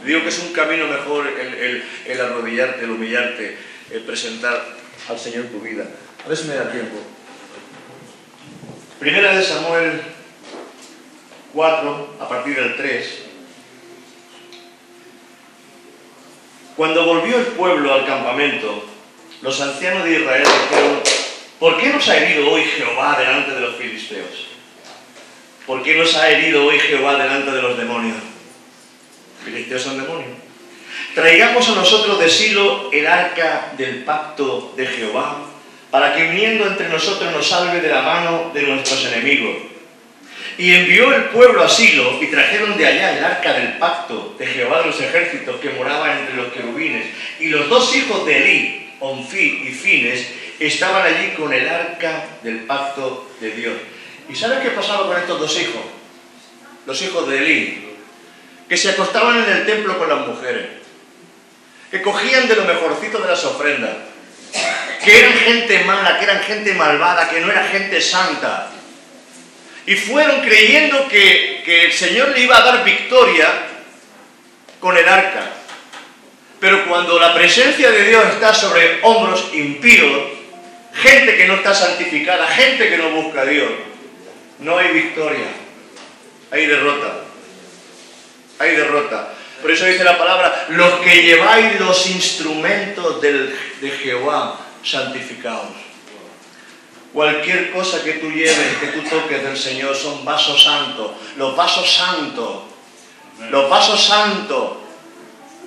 Te 0.04 0.08
digo 0.08 0.22
que 0.22 0.30
es 0.30 0.38
un 0.38 0.54
camino 0.54 0.86
mejor 0.86 1.26
el, 1.26 1.52
el- 1.56 1.84
el 2.06 2.22
arrodillarte, 2.22 2.84
el 2.84 2.92
humillarte, 2.92 3.58
el 3.90 4.02
presentar 4.02 4.64
al 5.10 5.18
Señor 5.20 5.46
tu 5.46 5.60
vida. 5.62 5.88
A 6.26 6.28
ver 6.28 6.38
si 6.38 6.46
me 6.46 6.56
da 6.56 6.72
tiempo. 6.72 6.98
Primera 9.00 9.36
de 9.36 9.44
Samuel 9.44 10.02
4, 11.54 12.16
a 12.20 12.28
partir 12.28 12.56
del 12.56 12.76
3. 12.76 13.20
Cuando 16.76 17.06
volvió 17.06 17.38
el 17.38 17.46
pueblo 17.46 17.94
al 17.94 18.08
campamento, 18.08 18.86
los 19.44 19.62
ancianos 19.62 20.04
de 20.04 20.20
Israel 20.20 20.48
dijeron, 20.70 21.00
¿por 21.60 21.80
qué 21.80 21.90
nos 21.90 22.10
ha 22.10 22.18
herido 22.18 22.50
hoy 22.50 22.64
Jehová 22.64 23.18
delante 23.20 23.52
de 23.52 23.62
los 23.62 23.76
filisteos? 23.76 24.48
¿Por 25.68 25.84
qué 25.84 25.96
nos 25.96 26.16
ha 26.16 26.28
herido 26.32 26.66
hoy 26.66 26.80
Jehová 26.80 27.18
delante 27.18 27.52
de 27.52 27.62
los 27.62 27.78
demonios? 27.78 28.18
Filisteos 29.44 29.84
son 29.84 30.02
demonios. 30.02 30.32
Traigamos 31.14 31.70
a 31.70 31.76
nosotros 31.76 32.20
de 32.20 32.30
Silo 32.32 32.90
el 32.92 33.06
arca 33.06 33.74
del 33.78 34.04
pacto 34.04 34.74
de 34.76 34.88
Jehová, 34.88 35.52
para 35.92 36.14
que 36.14 36.24
viniendo 36.30 36.66
entre 36.68 36.90
nosotros 36.90 37.32
nos 37.32 37.48
salve 37.48 37.82
de 37.82 37.90
la 37.90 38.02
mano 38.02 38.52
de 38.54 38.64
nuestros 38.64 39.06
enemigos. 39.06 39.56
Y 40.58 40.74
envió 40.74 41.14
el 41.14 41.26
pueblo 41.26 41.64
a 41.64 41.70
Silo 41.70 42.18
y 42.22 42.28
trajeron 42.28 42.78
de 42.78 42.88
allá 42.88 43.18
el 43.18 43.24
arca 43.24 43.54
del 43.54 43.74
pacto 43.78 44.36
de 44.40 44.48
Jehová 44.48 44.80
de 44.80 44.88
los 44.88 45.02
ejércitos 45.02 45.60
que 45.60 45.72
moraba 45.72 46.18
entre 46.18 46.36
los 46.36 46.54
querubines. 46.54 47.06
Y 47.40 47.48
los 47.48 47.68
dos 47.68 47.94
hijos 47.96 48.26
de 48.26 48.38
Elí, 48.38 48.90
Onfi 49.02 49.64
y 49.68 49.72
Fines, 49.72 50.28
estaban 50.60 51.04
allí 51.04 51.34
con 51.38 51.54
el 51.54 51.68
arca 51.68 52.26
del 52.42 52.60
pacto 52.60 53.30
de 53.42 53.52
Dios. 53.52 53.74
¿Y 54.30 54.36
sabes 54.36 54.60
qué 54.60 54.70
pasaba 54.70 55.08
con 55.08 55.18
estos 55.18 55.40
dos 55.40 55.60
hijos? 55.60 55.82
Los 56.86 57.02
hijos 57.02 57.28
de 57.28 57.38
Elí, 57.38 57.86
que 58.70 58.78
se 58.78 58.92
acostaban 58.92 59.44
en 59.44 59.50
el 59.50 59.66
templo 59.66 59.98
con 59.98 60.08
las 60.08 60.26
mujeres, 60.26 60.68
que 61.92 62.02
cogían 62.02 62.48
de 62.48 62.56
lo 62.56 62.64
mejorcito 62.64 63.20
de 63.20 63.28
las 63.28 63.44
ofrendas, 63.44 63.96
que 65.06 65.20
eran 65.20 65.34
gente 65.34 65.80
mala, 65.84 66.18
que 66.18 66.26
eran 66.26 66.42
gente 66.42 66.74
malvada, 66.74 67.30
que 67.30 67.40
no 67.40 67.52
era 67.52 67.64
gente 67.68 68.02
santa. 68.02 68.72
Y 69.86 69.96
fueron 69.96 70.42
creyendo 70.42 71.08
que, 71.08 71.62
que 71.64 71.86
el 71.86 71.94
Señor 71.94 72.30
le 72.30 72.40
iba 72.42 72.58
a 72.58 72.62
dar 72.62 72.84
victoria 72.84 73.48
con 74.80 74.98
el 74.98 75.08
arca. 75.08 75.44
Pero 76.60 76.86
cuando 76.88 77.20
la 77.20 77.34
presencia 77.36 77.92
de 77.92 78.06
Dios 78.06 78.26
está 78.34 78.54
sobre 78.54 79.00
hombros 79.04 79.50
impíos, 79.54 80.24
gente 80.96 81.38
que 81.38 81.46
no 81.48 81.56
está 81.56 81.76
santificada, 81.76 82.48
gente 82.48 82.90
que 82.90 82.98
no 82.98 83.10
busca 83.12 83.42
a 83.42 83.46
Dios, 83.46 83.70
no 84.60 84.78
hay 84.78 84.88
victoria, 84.90 85.46
hay 86.50 86.66
derrota. 86.66 87.22
Hay 88.58 88.76
derrota. 88.76 89.34
Por 89.62 89.70
eso 89.70 89.86
dice 89.86 90.04
la 90.04 90.18
palabra, 90.18 90.66
los 90.70 90.94
que 91.02 91.22
lleváis 91.24 91.80
los 91.80 92.08
instrumentos 92.08 93.22
del- 93.22 93.56
de 93.82 93.90
Jehová, 93.92 94.65
santificados. 94.86 95.72
Cualquier 97.12 97.72
cosa 97.72 98.04
que 98.04 98.14
tú 98.14 98.30
lleves, 98.30 98.78
que 98.80 98.88
tú 98.88 99.02
toques 99.10 99.44
del 99.44 99.58
Señor, 99.58 99.96
son 99.96 100.24
vasos 100.24 100.64
santos. 100.64 101.12
Los 101.38 101.56
vasos 101.56 101.92
santos. 101.92 102.64
Los 103.50 103.70
vasos 103.70 104.04
santos. 104.04 104.78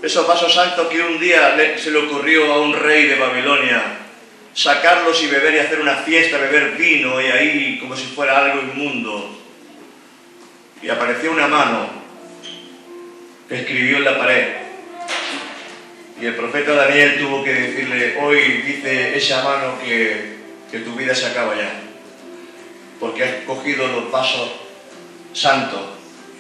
Esos 0.03 0.27
vasos 0.27 0.55
santos 0.55 0.87
que 0.89 1.01
un 1.01 1.19
día 1.19 1.57
se 1.77 1.91
le 1.91 1.99
ocurrió 1.99 2.53
a 2.53 2.61
un 2.61 2.75
rey 2.75 3.07
de 3.07 3.19
Babilonia 3.19 3.99
sacarlos 4.59 5.23
y 5.23 5.29
beber 5.29 5.55
y 5.55 5.59
hacer 5.59 5.81
una 5.81 5.95
fiesta, 5.95 6.37
beber 6.37 6.73
vino 6.73 7.21
y 7.21 7.27
ahí 7.27 7.79
como 7.79 7.97
si 7.97 8.07
fuera 8.07 8.45
algo 8.45 8.61
inmundo. 8.61 9.39
Y 10.83 10.89
apareció 10.89 11.31
una 11.31 11.47
mano 11.47 11.89
que 13.49 13.61
escribió 13.61 13.99
en 13.99 14.05
la 14.05 14.19
pared. 14.19 14.68
Y 16.21 16.27
el 16.27 16.35
profeta 16.35 16.73
Daniel 16.73 17.19
tuvo 17.21 17.45
que 17.45 17.55
decirle, 17.55 18.17
hoy 18.21 18.41
dice 18.67 19.17
esa 19.17 19.45
mano 19.45 19.79
que, 19.85 20.37
que 20.71 20.79
tu 20.81 20.95
vida 20.97 21.15
se 21.15 21.27
acaba 21.27 21.55
ya. 21.55 21.81
Porque 22.99 23.23
has 23.23 23.35
cogido 23.47 23.87
los 23.87 24.11
vasos 24.11 24.51
santos 25.33 25.81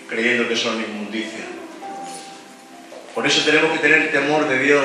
creyendo 0.09 0.49
que 0.49 0.57
son 0.57 0.83
inmundicia. 0.83 1.45
Por 3.15 3.27
eso 3.27 3.43
tenemos 3.45 3.73
que 3.73 3.79
tener 3.79 4.11
temor 4.11 4.49
de 4.49 4.59
Dios. 4.59 4.85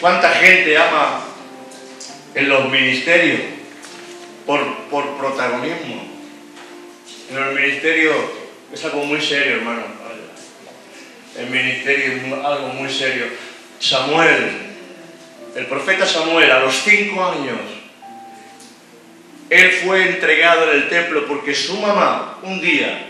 ¿Cuánta 0.00 0.30
gente 0.30 0.76
ama 0.78 1.24
en 2.34 2.48
los 2.48 2.70
ministerios 2.70 3.40
por, 4.46 4.76
por 4.88 5.16
protagonismo? 5.18 6.06
En 7.30 7.36
los 7.36 7.54
ministerios 7.54 8.16
es 8.72 8.84
algo 8.84 9.04
muy 9.04 9.20
serio, 9.20 9.56
hermano. 9.56 10.05
El 11.38 11.50
ministerio 11.50 12.14
es 12.16 12.44
algo 12.44 12.68
muy 12.68 12.90
serio. 12.90 13.26
Samuel, 13.78 14.50
el 15.54 15.66
profeta 15.66 16.06
Samuel, 16.06 16.50
a 16.50 16.60
los 16.60 16.74
cinco 16.82 17.24
años, 17.24 17.60
él 19.50 19.70
fue 19.84 20.08
entregado 20.08 20.70
en 20.70 20.76
el 20.76 20.88
templo 20.88 21.26
porque 21.26 21.54
su 21.54 21.76
mamá 21.78 22.38
un 22.42 22.60
día 22.60 23.06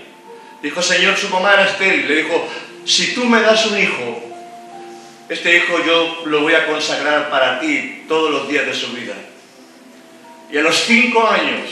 dijo, 0.62 0.83
Señor, 0.83 1.16
su 1.16 1.28
mamá 1.28 1.54
era 1.54 1.66
estéril, 1.66 2.09
le 2.09 2.16
dijo, 2.16 2.49
si 2.85 3.14
tú 3.14 3.25
me 3.25 3.40
das 3.40 3.66
un 3.66 3.78
hijo, 3.78 4.23
este 5.28 5.56
hijo 5.56 5.78
yo 5.85 6.23
lo 6.26 6.42
voy 6.42 6.54
a 6.54 6.66
consagrar 6.66 7.30
para 7.30 7.61
ti 7.61 8.04
todos 8.06 8.30
los 8.30 8.49
días 8.49 8.66
de 8.66 8.75
su 8.75 8.92
vida. 8.92 9.14
Y 10.52 10.59
a 10.59 10.62
los 10.62 10.76
cinco 10.85 11.26
años, 11.26 11.68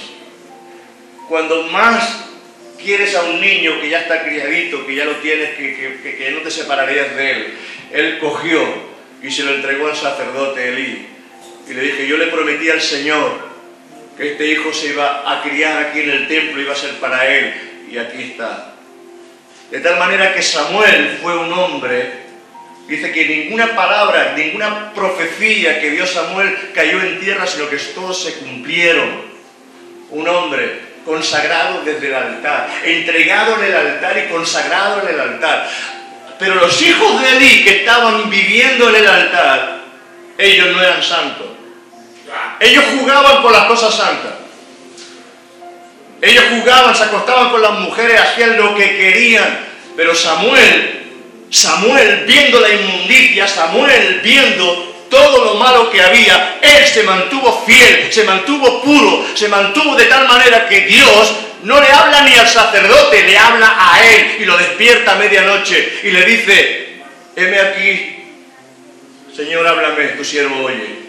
cuando 1.29 1.65
más 1.65 2.24
quieres 2.85 3.15
a 3.17 3.23
un 3.25 3.41
niño 3.41 3.81
que 3.81 3.89
ya 3.89 4.01
está 4.01 4.23
criadito, 4.23 4.87
que 4.87 4.95
ya 4.95 5.05
lo 5.05 5.17
tienes, 5.17 5.57
que, 5.57 5.75
que- 6.03 6.17
que- 6.17 6.31
no 6.31 6.41
te 6.41 6.51
separarías 6.51 7.17
de 7.17 7.31
él, 7.31 7.55
él 7.93 8.19
cogió 8.19 8.63
y 9.23 9.31
se 9.31 9.43
lo 9.43 9.55
entregó 9.55 9.89
al 9.89 9.97
sacerdote 9.97 10.69
Elí. 10.69 11.07
Y 11.69 11.73
le 11.75 11.81
dije, 11.83 12.07
yo 12.07 12.19
le 12.19 12.27
prometí 12.27 12.69
al 12.71 12.81
Señor 12.81 13.49
que 14.17 14.33
este 14.33 14.47
hijo 14.47 14.73
se 14.73 14.89
iba 14.89 15.33
a 15.33 15.43
criar 15.43 15.79
aquí 15.83 16.01
en 16.01 16.11
el 16.11 16.29
templo, 16.29 16.61
iba 16.61 16.73
a 16.73 16.77
ser 16.77 16.93
para 17.01 17.27
él. 17.27 17.55
Y 17.91 17.99
aquí 17.99 18.23
está. 18.33 18.75
De 19.71 19.81
tal 19.81 19.99
manera 19.99 20.35
que 20.35 20.43
Samuel 20.43 21.19
fue 21.23 21.37
un 21.39 21.53
hombre 21.53 22.25
Dice 22.87 23.13
que 23.13 23.27
ninguna 23.27 23.75
palabra, 23.75 24.35
ninguna 24.37 24.93
profecía 24.93 25.81
que 25.81 25.91
dio 25.93 26.07
Samuel 26.07 26.55
cayó 26.75 27.01
en 27.01 27.19
tierra, 27.19 27.47
sino 27.47 27.71
que 27.71 27.79
todos 27.79 28.23
se 28.23 28.35
cumplieron. 28.35 29.23
Un 30.11 30.29
hombre 30.29 30.81
consagrado 31.05 31.83
desde 31.85 32.09
el 32.09 32.15
altar, 32.15 32.69
entregado 32.85 33.57
en 33.59 33.65
el 33.65 33.77
altar 33.77 34.19
y 34.19 34.33
consagrado 34.33 35.03
en 35.03 35.15
el 35.15 35.21
altar. 35.21 35.71
Pero 36.39 36.57
los 36.57 36.81
hijos 36.83 37.21
de 37.23 37.37
Elí 37.37 37.65
que 37.65 37.81
estaban 37.81 38.29
viviendo 38.31 38.89
en 38.89 38.97
el 38.97 39.07
altar, 39.07 39.81
ellos 40.39 40.69
no 40.75 40.83
eran 40.83 41.03
santos. 41.03 41.47
Ellos 42.61 42.85
jugaban 42.99 43.43
con 43.43 43.53
las 43.53 43.65
cosas 43.67 43.95
santas. 43.95 44.33
Ellos 46.21 46.45
jugaban, 46.51 46.95
se 46.95 47.05
acostaban 47.05 47.51
con 47.51 47.63
las 47.63 47.73
mujeres, 47.73 48.21
hacían 48.21 48.57
lo 48.57 48.75
que 48.75 48.97
querían. 48.97 49.67
Pero 49.97 50.15
Samuel 50.15 51.05
Samuel 51.55 52.25
viendo 52.27 52.59
la 52.59 52.69
inmundicia, 52.69 53.47
Samuel 53.47 54.21
viendo 54.25 54.94
todo 55.15 55.45
lo 55.45 55.55
malo 55.55 55.91
que 55.93 56.03
había, 56.03 56.59
él 56.61 56.85
se 56.87 57.05
mantuvo 57.05 57.65
fiel, 57.65 58.13
se 58.13 58.25
mantuvo 58.25 58.83
puro, 58.83 59.25
se 59.35 59.47
mantuvo 59.47 59.95
de 59.95 60.07
tal 60.07 60.27
manera 60.27 60.69
que 60.69 60.81
Dios 60.81 61.33
no 61.63 61.81
le 61.81 61.87
habla 61.87 62.23
ni 62.23 62.35
al 62.35 62.49
sacerdote, 62.49 63.23
le 63.23 63.39
habla 63.39 63.77
a 63.79 64.05
él 64.05 64.39
y 64.41 64.45
lo 64.45 64.59
despierta 64.59 65.13
a 65.13 65.15
medianoche 65.15 66.01
y 66.03 66.11
le 66.11 66.25
dice, 66.25 66.97
heme 67.37 67.61
aquí, 67.61 68.25
Señor, 69.37 69.65
háblame, 69.67 70.09
tu 70.09 70.25
siervo 70.25 70.65
oye. 70.65 71.05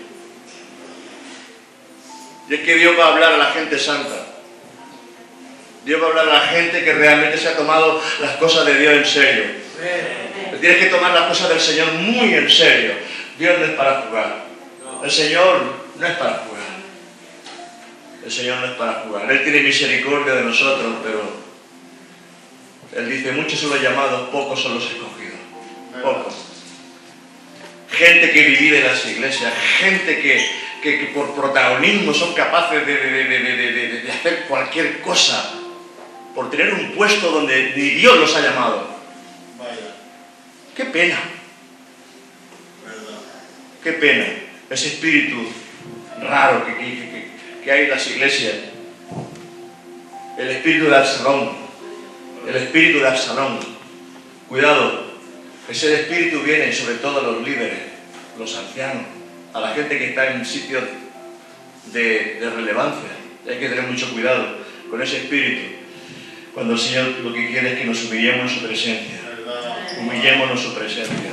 Y 2.47 2.53
es 2.53 2.59
que 2.59 2.75
Dios 2.75 2.95
va 2.97 3.05
a 3.05 3.13
hablar 3.13 3.33
a 3.33 3.37
la 3.37 3.45
gente 3.47 3.79
santa. 3.79 4.23
Dios 5.83 5.99
va 5.99 6.05
a 6.05 6.09
hablar 6.09 6.29
a 6.29 6.33
la 6.33 6.47
gente 6.47 6.83
que 6.83 6.93
realmente 6.93 7.39
se 7.39 7.47
ha 7.47 7.57
tomado 7.57 8.01
las 8.19 8.35
cosas 8.37 8.65
de 8.67 8.75
Dios 8.75 8.93
en 8.93 9.05
serio. 9.05 9.43
Tienes 10.61 10.77
que 10.77 10.89
tomar 10.91 11.11
las 11.11 11.27
cosas 11.27 11.49
del 11.49 11.59
Señor 11.59 11.91
muy 11.93 12.35
en 12.35 12.49
serio. 12.49 12.93
Dios 13.37 13.59
no 13.59 13.65
es 13.65 13.71
para 13.71 14.01
jugar. 14.01 14.45
El 15.03 15.11
Señor 15.11 15.61
no 15.99 16.07
es 16.07 16.13
para 16.17 16.33
jugar. 16.39 16.65
El 18.25 18.31
Señor 18.31 18.57
no 18.59 18.65
es 18.65 18.71
para 18.73 18.93
jugar. 19.05 19.31
Él 19.31 19.43
tiene 19.43 19.61
misericordia 19.61 20.33
de 20.35 20.43
nosotros, 20.43 20.93
pero 21.03 21.21
Él 22.95 23.09
dice, 23.09 23.31
muchos 23.33 23.59
son 23.59 23.71
los 23.71 23.81
llamados, 23.81 24.29
pocos 24.29 24.61
son 24.61 24.75
los 24.75 24.83
escogidos. 24.85 25.39
Pocos. 26.01 26.33
Gente 27.91 28.31
que 28.31 28.43
divide 28.43 28.81
las 28.83 29.05
iglesias, 29.05 29.53
gente 29.79 30.19
que, 30.21 30.49
que- 30.81 30.99
que 30.99 31.05
por 31.07 31.33
protagonismo 31.35 32.13
son 32.13 32.33
capaces 32.33 32.85
de, 32.85 32.93
de- 32.95 33.23
de- 33.25 34.01
de- 34.01 34.11
hacer 34.11 34.45
cualquier 34.47 35.01
cosa, 35.01 35.53
por 36.33 36.49
tener 36.49 36.73
un 36.73 36.91
puesto 36.91 37.31
donde 37.31 37.73
ni 37.75 37.89
Dios 37.91 38.17
los 38.17 38.35
ha 38.35 38.41
llamado. 38.41 38.87
Vaya, 39.57 39.95
Qué 40.75 40.85
pena. 40.85 41.17
Qué 43.85 43.93
pena 43.93 44.25
ese 44.69 44.87
espíritu 44.87 45.45
raro 46.21 46.65
que, 46.65 46.73
que- 46.73 46.85
que- 46.95 47.25
que 47.63 47.71
hay 47.71 47.83
en 47.85 47.89
las 47.91 48.07
iglesias. 48.09 48.53
El 50.37 50.49
espíritu 50.49 50.85
de 50.85 50.95
Absalón. 50.97 51.51
El 52.47 52.55
espíritu 52.55 52.99
de 52.99 53.07
Absalón. 53.07 53.59
Cuidado, 54.49 55.05
ese 55.69 55.93
espíritu 56.01 56.41
viene 56.41 56.73
sobre 56.73 56.95
todo 56.95 57.19
a 57.19 57.23
los 57.23 57.43
líderes, 57.47 57.79
los 58.37 58.55
ancianos, 58.57 59.03
a 59.53 59.59
la 59.61 59.69
gente 59.69 59.97
que 59.97 60.09
está 60.09 60.31
en 60.31 60.45
sitios 60.45 60.83
de, 61.93 62.37
de 62.39 62.49
relevancia. 62.49 63.09
Hay 63.47 63.59
que 63.59 63.69
tener 63.69 63.83
mucho 63.85 64.11
cuidado 64.11 64.57
con 64.89 65.01
ese 65.01 65.17
espíritu. 65.17 65.75
Cuando 66.53 66.73
el 66.73 66.79
Señor 66.79 67.07
lo 67.23 67.33
que 67.33 67.47
quiere 67.49 67.73
es 67.73 67.79
que 67.79 67.85
nos 67.85 68.03
humillemos 68.05 68.51
en 68.51 68.57
su 68.59 68.65
presencia. 68.65 69.19
Humillémonos 69.99 70.59
en 70.59 70.65
su 70.67 70.73
presencia. 70.75 71.31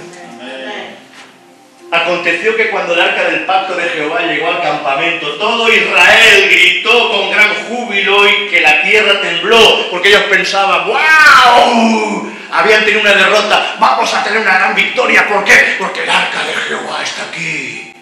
Aconteció 1.92 2.56
que 2.56 2.70
cuando 2.70 2.94
el 2.94 3.00
arca 3.02 3.24
del 3.24 3.44
pacto 3.44 3.76
de 3.76 3.86
Jehová 3.90 4.22
llegó 4.22 4.48
al 4.48 4.62
campamento, 4.62 5.34
todo 5.34 5.70
Israel 5.70 6.48
gritó 6.50 7.10
con 7.10 7.30
gran 7.30 7.54
júbilo 7.66 8.26
y 8.26 8.48
que 8.48 8.62
la 8.62 8.82
tierra 8.82 9.20
tembló, 9.20 9.90
porque 9.90 10.08
ellos 10.08 10.22
pensaban, 10.22 10.86
¡wow! 10.86 12.32
Habían 12.50 12.86
tenido 12.86 13.02
una 13.02 13.12
derrota, 13.12 13.76
vamos 13.78 14.14
a 14.14 14.24
tener 14.24 14.40
una 14.40 14.54
gran 14.54 14.74
victoria, 14.74 15.28
¿por 15.28 15.44
qué? 15.44 15.76
Porque 15.78 16.04
el 16.04 16.08
arca 16.08 16.42
de 16.46 16.54
Jehová 16.54 17.02
está 17.02 17.24
aquí. 17.24 17.92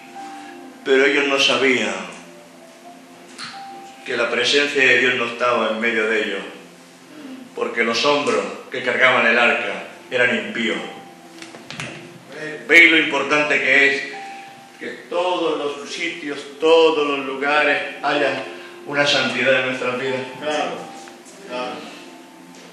Pero 0.85 1.05
ellos 1.05 1.27
no 1.27 1.37
sabían 1.37 1.93
que 4.05 4.15
la 4.15 4.29
presencia 4.29 4.83
de 4.83 4.99
Dios 4.99 5.15
no 5.15 5.25
estaba 5.25 5.71
en 5.71 5.81
medio 5.81 6.07
de 6.07 6.23
ellos, 6.23 6.43
porque 7.53 7.83
los 7.83 8.05
hombros 8.05 8.41
que 8.71 8.83
cargaban 8.83 9.27
el 9.27 9.37
arca 9.37 9.83
eran 10.09 10.33
impíos. 10.33 10.77
Veis 12.67 12.91
lo 12.91 12.97
importante 12.97 13.59
que 13.59 13.87
es 13.87 14.01
que 14.79 14.87
todos 15.09 15.59
los 15.59 15.89
sitios, 15.91 16.39
todos 16.59 17.07
los 17.07 17.25
lugares 17.25 17.77
haya 18.01 18.43
una 18.87 19.05
santidad 19.05 19.59
en 19.59 19.67
nuestras 19.67 19.99
vidas. 19.99 20.21
Claro. 20.39 20.71
Claro. 21.47 21.73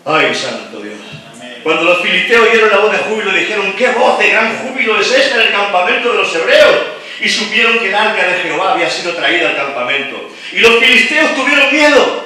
Ay, 0.07 0.35
santo 0.35 0.81
Dios. 0.81 0.97
Amén. 1.35 1.61
Cuando 1.63 1.83
los 1.83 2.01
filisteos 2.01 2.49
oyeron 2.49 2.71
la 2.71 2.79
voz 2.79 2.93
de 2.93 2.99
júbilo, 2.99 3.31
dijeron, 3.33 3.75
¿qué 3.77 3.89
voz 3.89 4.19
de 4.19 4.31
gran 4.31 4.57
júbilo 4.57 4.99
es 4.99 5.13
esta 5.13 5.35
en 5.35 5.49
el 5.49 5.53
campamento 5.53 6.13
de 6.13 6.17
los 6.17 6.35
hebreos? 6.35 6.77
Y 7.21 7.29
supieron 7.29 7.79
que 7.79 7.89
el 7.89 7.95
arca 7.95 8.27
de 8.27 8.39
Jehová 8.43 8.73
había 8.73 8.89
sido 8.89 9.13
traída 9.13 9.51
al 9.51 9.57
campamento. 9.57 10.31
Y 10.53 10.61
los 10.61 10.79
filisteos 10.79 11.35
tuvieron 11.35 11.71
miedo, 11.71 12.25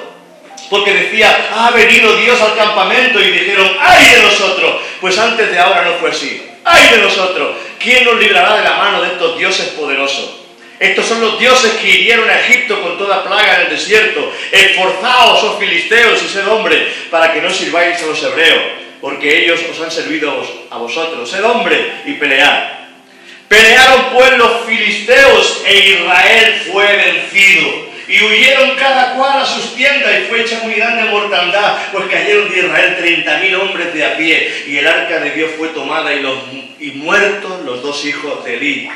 porque 0.69 0.93
decía, 0.93 1.49
ha 1.51 1.71
venido 1.71 2.15
Dios 2.15 2.39
al 2.39 2.55
campamento. 2.55 3.19
Y 3.19 3.31
dijeron, 3.31 3.69
¡ay 3.81 4.15
de 4.15 4.21
nosotros! 4.21 4.81
Pues 5.01 5.17
antes 5.17 5.51
de 5.51 5.59
ahora 5.59 5.83
no 5.83 5.93
fue 5.95 6.11
así. 6.11 6.52
¡Ay 6.63 6.89
de 6.91 6.97
nosotros! 7.03 7.57
¿Quién 7.79 8.05
nos 8.05 8.19
librará 8.19 8.57
de 8.57 8.63
la 8.63 8.77
mano 8.77 9.01
de 9.01 9.09
estos 9.09 9.37
dioses 9.37 9.67
poderosos? 9.69 10.43
Estos 10.79 11.05
son 11.05 11.21
los 11.21 11.39
dioses 11.39 11.71
que 11.73 11.89
hirieron 11.89 12.29
a 12.29 12.39
Egipto 12.39 12.81
con 12.81 12.97
toda 12.97 13.23
plaga 13.23 13.55
en 13.55 13.61
el 13.61 13.69
desierto. 13.69 14.31
Esforzaos, 14.51 15.43
oh 15.43 15.57
filisteos, 15.57 16.21
y 16.23 16.27
sed 16.27 16.47
hombre, 16.47 16.87
para 17.09 17.31
que 17.31 17.41
no 17.41 17.49
sirváis 17.49 18.01
a 18.01 18.05
los 18.07 18.21
hebreos, 18.21 18.61
porque 18.99 19.43
ellos 19.43 19.61
os 19.71 19.79
han 19.81 19.91
servido 19.91 20.33
a 20.69 20.77
vosotros. 20.77 21.29
Sed 21.29 21.43
hombre 21.43 22.01
y 22.05 22.13
pelead. 22.13 22.83
Pelearon 23.47 24.05
pues 24.13 24.37
los 24.37 24.65
filisteos 24.65 25.61
e 25.65 25.77
Israel 25.77 26.61
fue 26.71 26.95
vencido. 26.95 27.92
Y 28.07 28.21
huyeron 28.21 28.75
cada 28.75 29.15
cual 29.15 29.41
a 29.41 29.45
sus 29.45 29.75
tiendas 29.75 30.11
y 30.19 30.25
fue 30.25 30.41
hecha 30.41 30.59
muy 30.63 30.73
grande 30.73 31.09
mortandad, 31.09 31.77
pues 31.91 32.05
cayeron 32.07 32.49
de 32.49 32.59
Israel 32.59 32.97
treinta 32.97 33.37
mil 33.37 33.55
hombres 33.55 33.93
de 33.93 34.05
a 34.05 34.17
pie. 34.17 34.65
Y 34.67 34.77
el 34.77 34.87
arca 34.87 35.19
de 35.19 35.31
Dios 35.31 35.51
fue 35.57 35.69
tomada 35.69 36.13
y, 36.13 36.21
los, 36.21 36.37
y 36.79 36.91
muertos 36.91 37.63
los 37.63 37.81
dos 37.81 38.03
hijos 38.05 38.43
de 38.43 38.55
Eli, 38.55 38.89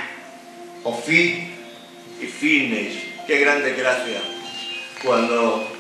Ofí 0.84 1.52
y 2.22 2.26
Fines. 2.26 2.94
Qué 3.26 3.40
grande 3.40 3.74
gracia. 3.74 4.20
Cuando 5.04 5.72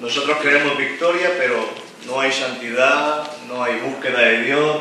nosotros 0.00 0.38
queremos 0.38 0.78
victoria, 0.78 1.30
pero 1.38 1.68
no 2.06 2.20
hay 2.20 2.32
santidad, 2.32 3.30
no 3.46 3.62
hay 3.62 3.76
búsqueda 3.80 4.20
de 4.20 4.42
Dios. 4.44 4.76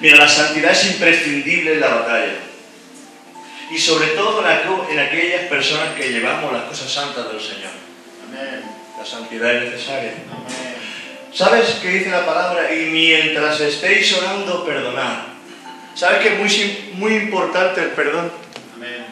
Mira, 0.00 0.16
la 0.16 0.28
santidad 0.28 0.72
es 0.72 0.92
imprescindible 0.92 1.74
en 1.74 1.80
la 1.80 1.88
batalla. 1.88 2.34
Y 3.70 3.78
sobre 3.78 4.08
todo 4.08 4.40
en, 4.40 4.46
aqu- 4.46 4.90
en 4.90 4.98
aquellas 4.98 5.42
personas 5.44 5.94
que 5.94 6.08
llevamos 6.10 6.52
las 6.52 6.64
cosas 6.64 6.90
santas 6.92 7.28
del 7.32 7.40
Señor. 7.40 7.70
Amén. 8.28 8.62
La 8.98 9.06
santidad 9.06 9.54
es 9.54 9.70
necesaria. 9.70 10.12
Amén. 10.30 10.74
¿Sabes 11.32 11.78
qué 11.80 11.88
dice 11.90 12.10
la 12.10 12.26
palabra? 12.26 12.74
Y 12.74 12.86
mientras 12.90 13.60
estéis 13.60 14.12
orando, 14.18 14.64
perdonad. 14.64 15.18
¿Sabes 15.94 16.18
que 16.18 16.28
es 16.34 16.38
muy, 16.38 16.90
muy 16.94 17.14
importante 17.22 17.80
el 17.82 17.90
perdón? 17.90 18.32
Amén. 18.74 19.06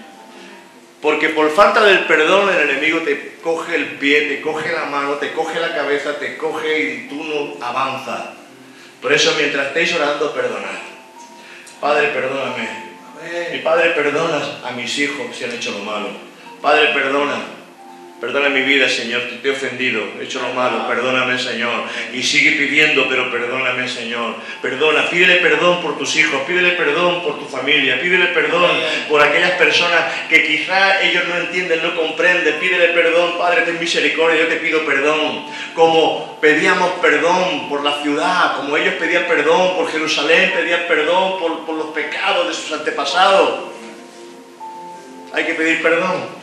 Porque 1.00 1.29
por 1.29 1.55
falta 1.55 1.85
del 1.85 2.00
perdón 2.07 2.49
el 2.53 2.71
enemigo 2.71 2.99
te 3.03 3.37
coge 3.41 3.77
el 3.77 3.87
pie, 3.99 4.23
te 4.23 4.41
coge 4.41 4.73
la 4.73 4.87
mano, 4.87 5.12
te 5.15 5.33
coge 5.33 5.61
la 5.61 5.73
cabeza, 5.75 6.19
te 6.19 6.37
coge 6.37 6.81
y 6.81 7.09
tú 7.09 7.23
no 7.23 7.65
avanzas. 7.65 8.31
Por 9.00 9.12
eso 9.12 9.33
mientras 9.38 9.69
estéis 9.69 9.95
orando, 9.95 10.35
perdonad. 10.35 10.81
Padre, 11.81 12.09
perdóname. 12.09 12.88
Mi 13.53 13.59
Padre, 13.59 13.91
perdona 13.91 14.41
a 14.65 14.71
mis 14.73 14.99
hijos 14.99 15.35
si 15.37 15.45
han 15.45 15.53
hecho 15.53 15.73
lo 15.73 15.81
malo. 15.81 16.09
Padre, 16.63 16.89
perdona. 16.93 17.58
Perdona 18.21 18.49
mi 18.49 18.63
vida, 18.63 18.89
Señor, 18.89 19.23
te 19.41 19.49
he 19.49 19.53
ofendido, 19.53 20.03
he 20.19 20.25
hecho 20.25 20.43
lo 20.43 20.53
malo, 20.53 20.89
perdóname, 20.89 21.39
Señor. 21.39 21.85
Y 22.13 22.21
sigue 22.21 22.53
pidiendo, 22.53 23.07
pero 23.09 23.31
perdóname, 23.31 23.89
Señor. 23.89 24.35
Perdona, 24.61 25.09
pídele 25.09 25.37
perdón 25.37 25.81
por 25.81 25.97
tus 25.97 26.17
hijos, 26.17 26.43
pídele 26.45 26.73
perdón 26.73 27.23
por 27.23 27.39
tu 27.39 27.45
familia, 27.45 28.01
pídele 28.01 28.27
perdón 28.27 28.73
por 29.09 29.23
aquellas 29.23 29.53
personas 29.53 30.03
que 30.29 30.45
quizá 30.45 31.01
ellos 31.03 31.29
no 31.29 31.37
entienden, 31.37 31.81
no 31.81 31.95
comprenden. 31.95 32.59
Pídele 32.59 32.89
perdón, 32.89 33.39
Padre, 33.39 33.63
ten 33.63 33.79
misericordia, 33.79 34.41
yo 34.41 34.49
te 34.49 34.57
pido 34.57 34.85
perdón. 34.85 35.47
Como 35.75 36.41
pedíamos 36.41 36.95
perdón 37.01 37.69
por 37.69 37.85
la 37.85 38.03
ciudad, 38.03 38.57
como 38.57 38.77
ellos 38.77 38.95
pedían 38.95 39.27
perdón 39.27 39.77
por 39.77 39.93
Jerusalén, 39.93 40.53
pedían 40.57 40.89
perdón 40.89 41.39
por, 41.39 41.65
por 41.65 41.77
los 41.77 41.87
pecados 41.95 42.49
de 42.49 42.55
sus 42.55 42.73
antepasados. 42.73 43.69
Hay 45.33 45.45
que 45.45 45.55
pedir 45.55 45.81
perdón. 45.81 46.38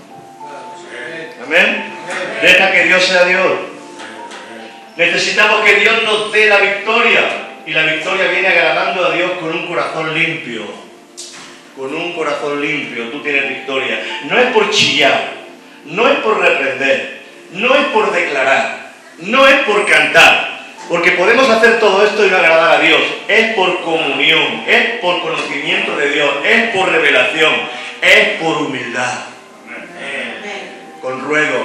Amén. 1.43 1.93
Deja 2.41 2.71
que 2.71 2.83
Dios 2.85 3.03
sea 3.03 3.25
Dios. 3.25 3.51
Necesitamos 4.97 5.61
que 5.61 5.75
Dios 5.75 6.03
nos 6.03 6.31
dé 6.31 6.47
la 6.47 6.57
victoria. 6.57 7.21
Y 7.65 7.71
la 7.71 7.83
victoria 7.83 8.27
viene 8.27 8.47
agradando 8.47 9.05
a 9.05 9.11
Dios 9.11 9.31
con 9.39 9.51
un 9.51 9.67
corazón 9.67 10.13
limpio. 10.13 10.63
Con 11.75 11.93
un 11.93 12.13
corazón 12.13 12.61
limpio 12.61 13.09
tú 13.09 13.21
tienes 13.21 13.49
victoria. 13.49 14.01
No 14.29 14.39
es 14.39 14.47
por 14.47 14.69
chillar, 14.69 15.31
no 15.85 16.07
es 16.07 16.19
por 16.19 16.39
reprender, 16.39 17.21
no 17.51 17.75
es 17.75 17.85
por 17.87 18.13
declarar, 18.13 18.91
no 19.19 19.47
es 19.47 19.55
por 19.65 19.85
cantar. 19.85 20.55
Porque 20.87 21.11
podemos 21.13 21.49
hacer 21.49 21.79
todo 21.79 22.05
esto 22.05 22.25
y 22.25 22.29
no 22.29 22.37
agradar 22.37 22.79
a 22.79 22.81
Dios. 22.81 23.01
Es 23.27 23.55
por 23.55 23.81
comunión, 23.81 24.63
es 24.67 24.99
por 25.01 25.21
conocimiento 25.21 25.97
de 25.97 26.11
Dios, 26.11 26.29
es 26.45 26.69
por 26.75 26.91
revelación, 26.91 27.53
es 28.01 28.39
por 28.39 28.57
humildad 28.57 29.34
con 31.05 31.21
ruego, 31.21 31.63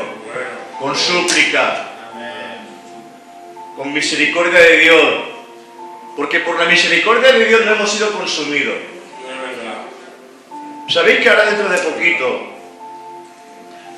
con 0.78 0.94
súplica, 0.94 1.86
con 3.74 3.90
misericordia 3.90 4.60
de 4.60 4.76
Dios. 4.76 5.14
Porque 6.14 6.40
por 6.40 6.58
la 6.58 6.66
misericordia 6.66 7.32
de 7.32 7.46
Dios 7.46 7.64
no 7.64 7.72
hemos 7.72 7.90
sido 7.90 8.10
consumidos. 8.10 8.76
¿Sabéis 10.90 11.20
que 11.20 11.30
ahora 11.30 11.46
dentro 11.46 11.70
de 11.70 11.78
poquito, 11.78 12.48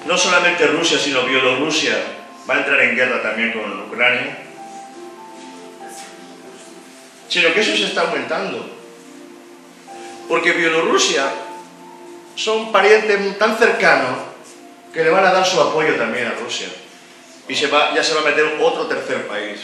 no 0.07 0.17
solamente 0.17 0.65
Rusia, 0.69 0.97
sino 0.97 1.25
Bielorrusia 1.25 1.97
va 2.49 2.55
a 2.55 2.59
entrar 2.59 2.81
en 2.81 2.95
guerra 2.95 3.21
también 3.21 3.51
con 3.51 3.89
Ucrania? 3.89 4.39
Sino 7.29 7.53
que 7.53 7.61
eso 7.61 7.77
se 7.77 7.87
está 7.87 8.03
aumentando. 8.03 8.65
Porque 10.29 10.53
Bielorrusia 10.53 11.25
son 12.37 12.71
parientes 12.71 13.39
tan 13.41 13.59
cercanos 13.59 14.32
que 14.93 15.05
le 15.05 15.11
van 15.11 15.25
a 15.25 15.33
dar 15.33 15.47
su 15.47 15.61
apoyo 15.61 15.95
también 15.97 16.27
a 16.27 16.35
Rusia. 16.35 16.69
Y 17.49 17.55
se 17.55 17.67
va, 17.67 17.95
ya 17.95 18.03
se 18.03 18.15
va 18.15 18.21
a 18.21 18.25
meter 18.25 18.57
otro 18.61 18.87
tercer 18.87 19.27
país. 19.27 19.61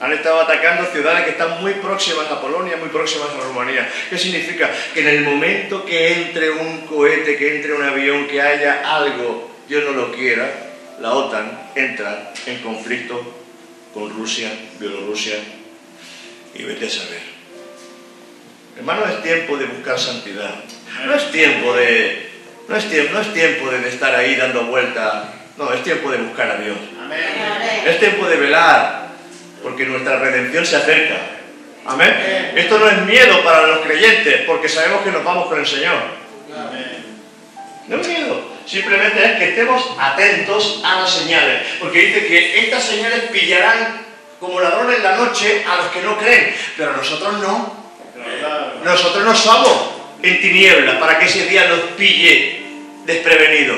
Han 0.00 0.12
estado 0.12 0.42
atacando 0.42 0.90
ciudades 0.90 1.24
que 1.24 1.30
están 1.30 1.60
muy 1.62 1.72
próximas 1.74 2.30
a 2.30 2.40
Polonia, 2.40 2.76
muy 2.76 2.90
próximas 2.90 3.30
a 3.30 3.44
Rumanía. 3.44 3.90
¿Qué 4.10 4.18
significa? 4.18 4.70
Que 4.92 5.00
en 5.00 5.08
el 5.08 5.20
momento 5.22 5.84
que 5.84 6.12
entre 6.12 6.50
un 6.50 6.82
cohete, 6.82 7.36
que 7.36 7.56
entre 7.56 7.72
un 7.72 7.82
avión, 7.82 8.26
que 8.26 8.42
haya 8.42 8.94
algo, 8.96 9.50
Dios 9.68 9.84
no 9.84 9.92
lo 9.92 10.12
quiera, 10.12 10.52
la 11.00 11.12
OTAN 11.12 11.70
entra 11.74 12.32
en 12.44 12.60
conflicto 12.60 13.22
con 13.94 14.10
Rusia, 14.14 14.50
Bielorrusia 14.78 15.36
y 16.54 16.62
vete 16.64 16.86
a 16.86 16.90
saber. 16.90 17.36
Hermano, 18.76 19.06
es 19.06 19.22
tiempo 19.22 19.56
de 19.56 19.64
buscar 19.64 19.98
santidad. 19.98 20.54
No 21.06 21.14
es 21.14 21.30
tiempo 21.30 21.72
de 21.74 22.25
no 22.68 22.76
es, 22.76 22.90
tiempo, 22.90 23.12
no 23.14 23.20
es 23.20 23.32
tiempo 23.32 23.70
de 23.70 23.88
estar 23.88 24.14
ahí 24.14 24.34
dando 24.36 24.64
vueltas. 24.64 25.24
No, 25.56 25.72
es 25.72 25.82
tiempo 25.82 26.10
de 26.10 26.18
buscar 26.18 26.50
a 26.50 26.56
Dios. 26.56 26.76
Es 27.86 27.98
tiempo 27.98 28.26
de 28.26 28.36
velar, 28.36 29.08
porque 29.62 29.86
nuestra 29.86 30.18
redención 30.18 30.66
se 30.66 30.76
acerca. 30.76 31.16
Amén. 31.86 32.52
Esto 32.56 32.78
no 32.78 32.88
es 32.88 32.98
miedo 33.02 33.42
para 33.44 33.66
los 33.66 33.78
creyentes, 33.80 34.42
porque 34.46 34.68
sabemos 34.68 35.02
que 35.02 35.12
nos 35.12 35.24
vamos 35.24 35.46
con 35.46 35.58
el 35.58 35.66
Señor. 35.66 35.96
No 37.86 38.00
es 38.00 38.08
miedo, 38.08 38.42
simplemente 38.66 39.24
es 39.24 39.38
que 39.38 39.48
estemos 39.50 39.94
atentos 39.98 40.82
a 40.84 41.02
las 41.02 41.10
señales, 41.10 41.62
porque 41.78 42.06
dice 42.06 42.26
que 42.26 42.64
estas 42.64 42.82
señales 42.82 43.30
pillarán 43.30 44.04
como 44.40 44.60
ladrones 44.60 44.96
en 44.96 45.02
la 45.04 45.16
noche 45.16 45.64
a 45.64 45.76
los 45.76 45.86
que 45.86 46.02
no 46.02 46.18
creen, 46.18 46.54
pero 46.76 46.96
nosotros 46.96 47.34
no. 47.40 47.86
Nosotros 48.84 49.24
no 49.24 49.34
somos 49.34 49.90
en 50.22 50.40
tinieblas 50.40 50.96
para 50.96 51.18
que 51.18 51.26
ese 51.26 51.46
día 51.46 51.68
nos 51.68 51.80
pille 51.96 52.55
desprevenido. 53.06 53.74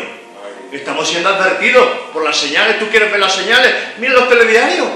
Estamos 0.72 1.08
siendo 1.08 1.28
advertidos 1.28 1.86
por 2.12 2.24
las 2.24 2.36
señales. 2.36 2.78
¿Tú 2.78 2.88
quieres 2.88 3.10
ver 3.10 3.20
las 3.20 3.34
señales? 3.34 3.72
Mira 3.98 4.14
los 4.14 4.28
telediarios. 4.28 4.88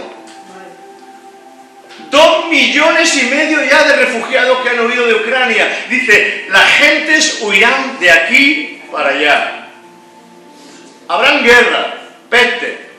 Dos 2.11 2.49
millones 2.49 3.17
y 3.17 3.27
medio 3.27 3.63
ya 3.65 3.85
de 3.85 3.97
refugiados 3.97 4.59
que 4.61 4.71
han 4.71 4.81
huido 4.81 5.07
de 5.07 5.15
Ucrania. 5.15 5.87
Dice, 5.89 6.47
las 6.51 6.71
gentes 6.73 7.39
huirán 7.43 7.99
de 8.01 8.11
aquí 8.11 8.83
para 8.91 9.11
allá. 9.11 9.69
Habrán 11.09 11.43
guerra, 11.43 11.95
peste, 12.29 12.91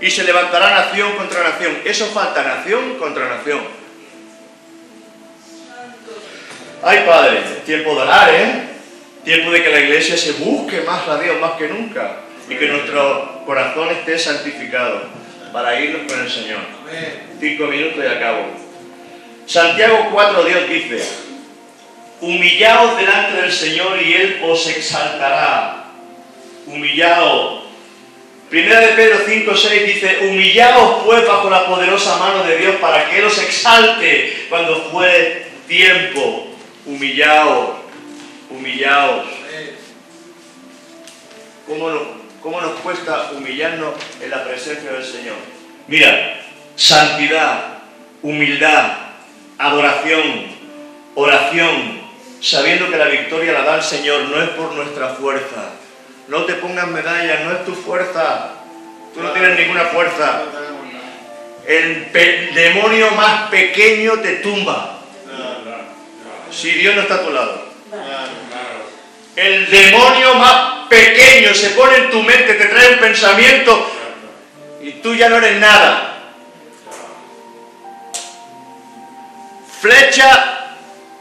y 0.00 0.10
se 0.10 0.24
levantará 0.24 0.70
nación 0.70 1.12
contra 1.16 1.42
nación. 1.42 1.78
Eso 1.84 2.06
falta, 2.06 2.42
nación 2.42 2.98
contra 2.98 3.28
nación. 3.28 3.60
Ay, 6.82 7.04
Padre, 7.06 7.42
tiempo 7.64 7.94
de 7.94 8.00
orar, 8.00 8.34
¿eh? 8.34 8.77
Tiempo 9.28 9.50
de 9.50 9.62
que 9.62 9.68
la 9.68 9.80
iglesia 9.80 10.16
se 10.16 10.32
busque 10.32 10.80
más 10.80 11.06
a 11.06 11.20
Dios 11.20 11.38
más 11.38 11.52
que 11.58 11.68
nunca 11.68 12.20
y 12.48 12.54
que 12.54 12.66
nuestro 12.66 13.42
corazón 13.44 13.90
esté 13.90 14.18
santificado 14.18 15.02
para 15.52 15.78
irnos 15.78 16.10
con 16.10 16.18
el 16.18 16.30
Señor. 16.30 16.60
Cinco 17.38 17.66
minutos 17.66 18.02
y 18.02 18.06
acabo. 18.06 18.46
Santiago 19.44 20.08
4, 20.14 20.44
Dios 20.44 20.68
dice, 20.70 21.02
humillaos 22.22 22.96
delante 22.96 23.42
del 23.42 23.52
Señor 23.52 24.00
y 24.00 24.14
Él 24.14 24.40
os 24.44 24.66
exaltará. 24.66 25.84
Humillaos. 26.66 27.64
Primera 28.48 28.80
de 28.80 28.94
Pedro 28.94 29.18
5, 29.26 29.54
6 29.54 29.86
dice, 29.88 30.18
humillaos 30.22 31.04
pues 31.04 31.28
bajo 31.28 31.50
la 31.50 31.66
poderosa 31.66 32.16
mano 32.16 32.44
de 32.44 32.56
Dios 32.56 32.76
para 32.76 33.10
que 33.10 33.18
Él 33.18 33.26
os 33.26 33.36
exalte 33.36 34.46
cuando 34.48 34.88
fue 34.90 35.48
tiempo. 35.66 36.46
Humillaos, 36.86 37.77
humillaos. 38.50 39.26
¿Cómo, 41.66 41.90
¿Cómo 42.42 42.60
nos 42.60 42.80
cuesta 42.80 43.30
humillarnos 43.36 43.94
en 44.22 44.30
la 44.30 44.44
presencia 44.44 44.92
del 44.92 45.04
Señor? 45.04 45.36
Mira, 45.86 46.40
santidad, 46.76 47.78
humildad, 48.22 48.92
adoración, 49.58 50.46
oración, 51.14 52.00
sabiendo 52.40 52.90
que 52.90 52.96
la 52.96 53.06
victoria 53.06 53.52
la 53.52 53.62
da 53.62 53.76
el 53.76 53.82
Señor, 53.82 54.22
no 54.28 54.42
es 54.42 54.48
por 54.50 54.72
nuestra 54.72 55.08
fuerza. 55.10 55.72
No 56.28 56.44
te 56.44 56.54
pongas 56.54 56.88
medallas, 56.88 57.44
no 57.44 57.52
es 57.52 57.64
tu 57.64 57.74
fuerza. 57.74 58.50
Tú 59.14 59.22
no 59.22 59.32
tienes 59.32 59.58
ninguna 59.58 59.84
fuerza. 59.86 60.42
El 61.66 62.12
demonio 62.54 63.10
más 63.10 63.50
pequeño 63.50 64.20
te 64.20 64.36
tumba 64.36 64.98
si 66.50 66.72
Dios 66.72 66.94
no 66.94 67.02
está 67.02 67.16
a 67.16 67.22
tu 67.22 67.30
lado. 67.30 67.67
El 69.36 69.70
demonio 69.70 70.34
más 70.34 70.88
pequeño 70.88 71.54
se 71.54 71.70
pone 71.70 71.96
en 71.96 72.10
tu 72.10 72.22
mente, 72.22 72.54
te 72.54 72.66
trae 72.66 72.94
un 72.94 72.98
pensamiento 72.98 73.90
y 74.82 74.90
tú 74.92 75.14
ya 75.14 75.28
no 75.28 75.36
eres 75.36 75.60
nada. 75.60 76.14
Flecha 79.80 80.76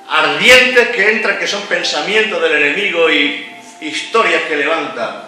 ardientes 0.09 0.87
que 0.89 1.11
entran, 1.11 1.37
que 1.37 1.47
son 1.47 1.61
pensamientos 1.63 2.41
del 2.41 2.53
enemigo 2.53 3.09
y 3.11 3.45
historias 3.81 4.43
que 4.43 4.55
levanta. 4.55 5.25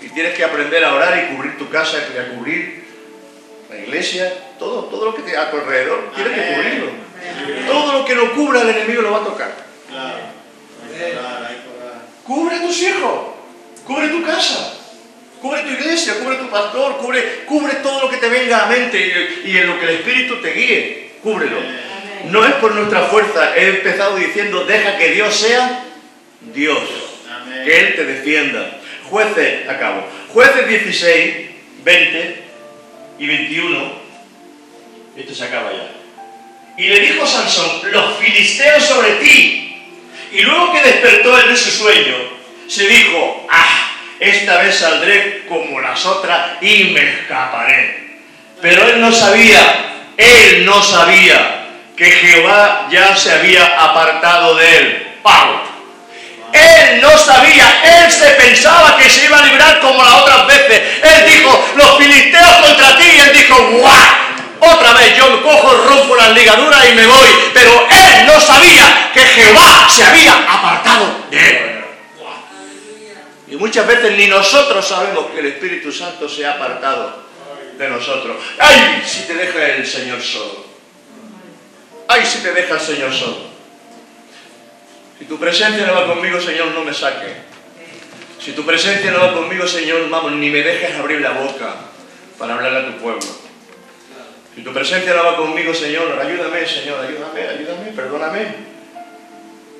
Y 0.00 0.08
tienes 0.08 0.34
que 0.34 0.44
aprender 0.44 0.84
a 0.84 0.94
orar 0.94 1.18
y 1.18 1.34
cubrir 1.34 1.58
tu 1.58 1.68
casa 1.68 1.98
y 1.98 2.18
a 2.18 2.34
cubrir 2.34 2.84
la 3.70 3.76
iglesia, 3.76 4.32
todo, 4.58 4.84
todo 4.84 5.06
lo 5.06 5.14
que 5.14 5.22
te 5.22 5.36
a 5.36 5.50
tu 5.50 5.58
alrededor, 5.58 6.12
tienes 6.14 6.32
que 6.32 6.54
cubrirlo. 6.54 6.90
Todo 7.66 7.92
lo 7.92 8.04
que 8.04 8.14
no 8.14 8.32
cubra 8.32 8.62
el 8.62 8.70
enemigo 8.70 9.02
lo 9.02 9.12
va 9.12 9.18
a 9.18 9.24
tocar. 9.24 9.71
Cubre 12.24 12.56
a 12.56 12.62
tus 12.62 12.80
hijos, 12.82 13.20
cubre 13.84 14.08
tu 14.08 14.22
casa, 14.22 14.74
cubre 15.40 15.62
tu 15.62 15.70
iglesia, 15.70 16.14
cubre 16.20 16.36
tu 16.36 16.48
pastor, 16.48 16.96
cubre, 16.98 17.44
cubre 17.46 17.74
todo 17.76 18.02
lo 18.02 18.10
que 18.10 18.18
te 18.18 18.28
venga 18.28 18.58
a 18.58 18.62
la 18.62 18.76
mente 18.76 19.42
y, 19.44 19.56
en 19.56 19.66
lo 19.66 19.78
que 19.78 19.86
el 19.86 19.94
Espíritu 19.96 20.36
te 20.36 20.52
guíe, 20.52 21.10
cúbrelo. 21.22 21.58
No 22.30 22.44
es 22.46 22.54
por 22.54 22.74
nuestra 22.74 23.02
fuerza, 23.02 23.56
he 23.56 23.68
empezado 23.68 24.16
diciendo, 24.16 24.64
deja 24.64 24.96
que 24.96 25.10
Dios 25.10 25.34
sea 25.34 25.84
Dios, 26.54 26.78
que 27.64 27.80
Él 27.80 27.96
te 27.96 28.04
defienda. 28.04 28.78
Jueces, 29.10 29.68
acabo, 29.68 30.06
jueces 30.32 30.68
16, 30.68 31.34
20 31.84 32.42
y 33.18 33.26
21, 33.26 33.92
esto 35.16 35.34
se 35.34 35.44
acaba 35.44 35.70
ya. 35.72 35.90
Y 36.78 36.88
le 36.88 37.00
dijo 37.00 37.26
Sansón, 37.26 37.92
los 37.92 38.16
filisteos 38.16 38.84
sobre 38.84 39.12
ti. 39.16 39.71
Y 40.32 40.40
luego 40.40 40.72
que 40.72 40.80
despertó 40.80 41.38
él 41.38 41.50
de 41.50 41.56
su 41.56 41.70
sueño, 41.70 42.14
se 42.66 42.86
dijo, 42.86 43.46
ah, 43.50 43.92
esta 44.18 44.58
vez 44.62 44.76
saldré 44.76 45.44
como 45.46 45.80
las 45.80 46.06
otras 46.06 46.62
y 46.62 46.84
me 46.84 47.02
escaparé. 47.02 48.20
Pero 48.62 48.88
él 48.88 49.00
no 49.00 49.12
sabía, 49.12 49.94
él 50.16 50.64
no 50.64 50.82
sabía 50.82 51.66
que 51.96 52.10
Jehová 52.10 52.88
ya 52.90 53.14
se 53.14 53.32
había 53.32 53.64
apartado 53.78 54.54
de 54.54 54.76
él. 54.76 55.06
Pablo. 55.22 55.62
Él 56.52 57.00
no 57.00 57.16
sabía, 57.18 58.04
él 58.04 58.12
se 58.12 58.28
pensaba 58.30 58.96
que 58.96 59.08
se 59.08 59.24
iba 59.24 59.38
a 59.38 59.46
librar 59.46 59.80
como 59.80 60.02
las 60.02 60.14
otras 60.14 60.46
veces. 60.46 60.80
Él 61.02 61.32
dijo, 61.32 61.72
los 61.76 61.98
filisteos 61.98 62.56
contra 62.56 62.96
ti, 62.98 63.04
y 63.04 63.20
él 63.20 63.32
dijo, 63.38 63.56
¡guau! 63.70 63.92
Otra 64.64 64.92
vez 64.92 65.16
yo 65.16 65.28
me 65.28 65.42
cojo, 65.42 65.72
rompo 65.88 66.14
las 66.14 66.32
ligaduras 66.34 66.88
y 66.88 66.94
me 66.94 67.04
voy. 67.04 67.28
Pero 67.52 67.84
él 67.90 68.26
no 68.26 68.40
sabía 68.40 69.10
que 69.12 69.20
Jehová 69.20 69.88
se 69.90 70.04
había 70.04 70.34
apartado 70.48 71.06
de 71.30 71.38
él. 71.38 71.84
Y 73.48 73.56
muchas 73.56 73.86
veces 73.88 74.16
ni 74.16 74.28
nosotros 74.28 74.86
sabemos 74.86 75.26
que 75.32 75.40
el 75.40 75.46
Espíritu 75.46 75.90
Santo 75.90 76.28
se 76.28 76.46
ha 76.46 76.52
apartado 76.52 77.24
de 77.76 77.88
nosotros. 77.88 78.36
¡Ay! 78.60 79.02
Si 79.04 79.26
te 79.26 79.34
deja 79.34 79.66
el 79.66 79.84
Señor 79.84 80.22
solo. 80.22 80.64
¡Ay! 82.06 82.24
Si 82.24 82.38
te 82.38 82.52
deja 82.52 82.74
el 82.74 82.80
Señor 82.80 83.12
solo. 83.12 83.50
Si 85.18 85.24
tu 85.24 85.40
presencia 85.40 85.86
no 85.86 85.94
va 85.94 86.06
conmigo, 86.06 86.40
Señor, 86.40 86.68
no 86.68 86.84
me 86.84 86.94
saque. 86.94 87.34
Si 88.38 88.52
tu 88.52 88.64
presencia 88.64 89.10
no 89.10 89.20
va 89.20 89.34
conmigo, 89.34 89.66
Señor, 89.66 90.08
vamos, 90.08 90.32
ni 90.32 90.50
me 90.50 90.62
dejes 90.62 90.94
abrir 90.98 91.20
la 91.20 91.32
boca 91.32 91.74
para 92.38 92.54
hablar 92.54 92.76
a 92.76 92.86
tu 92.86 92.98
pueblo. 92.98 93.41
Si 94.54 94.62
tu 94.62 94.72
presencia 94.72 95.14
no 95.14 95.24
va 95.24 95.36
conmigo, 95.36 95.72
Señor, 95.72 96.18
ayúdame, 96.20 96.66
Señor, 96.66 97.04
ayúdame, 97.04 97.40
ayúdame, 97.48 97.92
perdóname. 97.96 98.72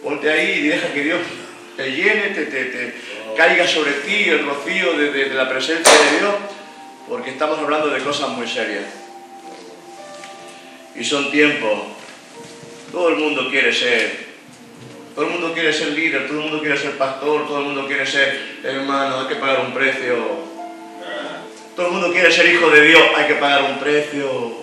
Ponte 0.02 0.30
ahí 0.30 0.60
y 0.60 0.68
deja 0.68 0.92
que 0.92 1.02
Dios 1.02 1.20
te 1.76 1.90
llene, 1.90 2.30
te, 2.30 2.46
te, 2.46 2.94
caiga 3.36 3.66
sobre 3.66 3.92
ti 3.92 4.28
el 4.28 4.46
rocío 4.46 4.94
de, 4.94 5.12
de 5.12 5.34
la 5.34 5.48
presencia 5.48 5.92
de 5.92 6.18
Dios, 6.18 6.34
porque 7.08 7.30
estamos 7.30 7.58
hablando 7.58 7.88
de 7.88 8.00
cosas 8.00 8.30
muy 8.30 8.48
serias. 8.48 8.84
Y 10.94 11.04
son 11.04 11.30
tiempos. 11.30 11.78
Todo 12.90 13.10
el 13.10 13.16
mundo 13.16 13.48
quiere 13.50 13.72
ser 13.72 14.32
todo 15.14 15.26
el 15.26 15.32
mundo 15.32 15.52
quiere 15.52 15.72
ser 15.72 15.88
líder, 15.88 16.26
todo 16.26 16.38
el 16.38 16.44
mundo 16.44 16.60
quiere 16.60 16.78
ser 16.78 16.96
pastor, 16.96 17.46
todo 17.46 17.58
el 17.58 17.64
mundo 17.66 17.86
quiere 17.86 18.06
ser 18.06 18.60
hermano, 18.64 19.20
hay 19.20 19.26
que 19.26 19.36
pagar 19.36 19.60
un 19.60 19.74
precio. 19.74 20.16
Todo 21.76 21.86
el 21.86 21.92
mundo 21.92 22.12
quiere 22.12 22.32
ser 22.32 22.46
hijo 22.46 22.70
de 22.70 22.80
Dios, 22.82 23.02
hay 23.16 23.26
que 23.26 23.34
pagar 23.34 23.62
un 23.64 23.78
precio. 23.78 24.61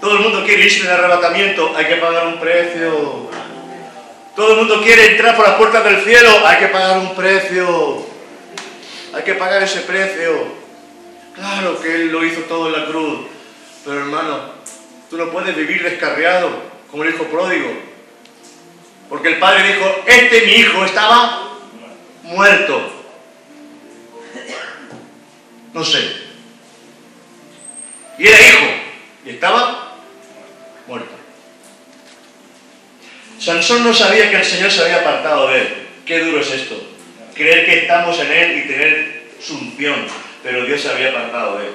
Todo 0.00 0.14
el 0.14 0.20
mundo 0.20 0.44
quiere 0.44 0.64
irse 0.64 0.82
en 0.82 0.90
arrebatamiento, 0.90 1.76
hay 1.76 1.86
que 1.86 1.96
pagar 1.96 2.26
un 2.28 2.38
precio. 2.38 3.28
Todo 4.36 4.52
el 4.52 4.58
mundo 4.58 4.80
quiere 4.82 5.12
entrar 5.12 5.36
por 5.36 5.48
las 5.48 5.56
puertas 5.56 5.82
del 5.84 6.02
cielo, 6.02 6.46
hay 6.46 6.58
que 6.58 6.68
pagar 6.68 6.98
un 6.98 7.16
precio. 7.16 8.06
Hay 9.12 9.22
que 9.22 9.34
pagar 9.34 9.62
ese 9.62 9.80
precio. 9.80 10.58
Claro 11.34 11.80
que 11.80 11.92
Él 11.92 12.12
lo 12.12 12.24
hizo 12.24 12.42
todo 12.42 12.68
en 12.68 12.80
la 12.80 12.86
cruz. 12.86 13.26
Pero 13.84 13.98
hermano, 13.98 14.52
tú 15.10 15.16
no 15.16 15.30
puedes 15.30 15.56
vivir 15.56 15.82
descarriado 15.82 16.50
como 16.90 17.02
el 17.02 17.14
hijo 17.14 17.24
pródigo. 17.24 17.68
Porque 19.08 19.28
el 19.28 19.38
padre 19.38 19.72
dijo, 19.72 20.02
este 20.06 20.46
mi 20.46 20.52
hijo 20.52 20.84
estaba 20.84 21.58
muerto. 22.22 22.92
No 25.72 25.84
sé. 25.84 26.28
Y 28.18 28.26
era 28.28 28.40
hijo. 28.40 28.66
Y 29.24 29.30
estaba 29.30 29.87
muerto. 30.88 31.14
Sansón 33.38 33.84
no 33.84 33.94
sabía 33.94 34.30
que 34.30 34.36
el 34.38 34.44
Señor 34.44 34.70
se 34.70 34.82
había 34.82 35.00
apartado 35.00 35.48
de 35.48 35.60
él. 35.60 35.68
Qué 36.04 36.20
duro 36.20 36.40
es 36.40 36.50
esto. 36.50 36.82
Creer 37.34 37.66
que 37.66 37.78
estamos 37.80 38.18
en 38.18 38.32
él 38.32 38.58
y 38.58 38.68
tener 38.68 39.22
su 39.38 39.58
unción, 39.58 40.06
pero 40.42 40.64
Dios 40.64 40.80
se 40.80 40.90
había 40.90 41.10
apartado 41.10 41.58
de 41.58 41.66
él. 41.66 41.72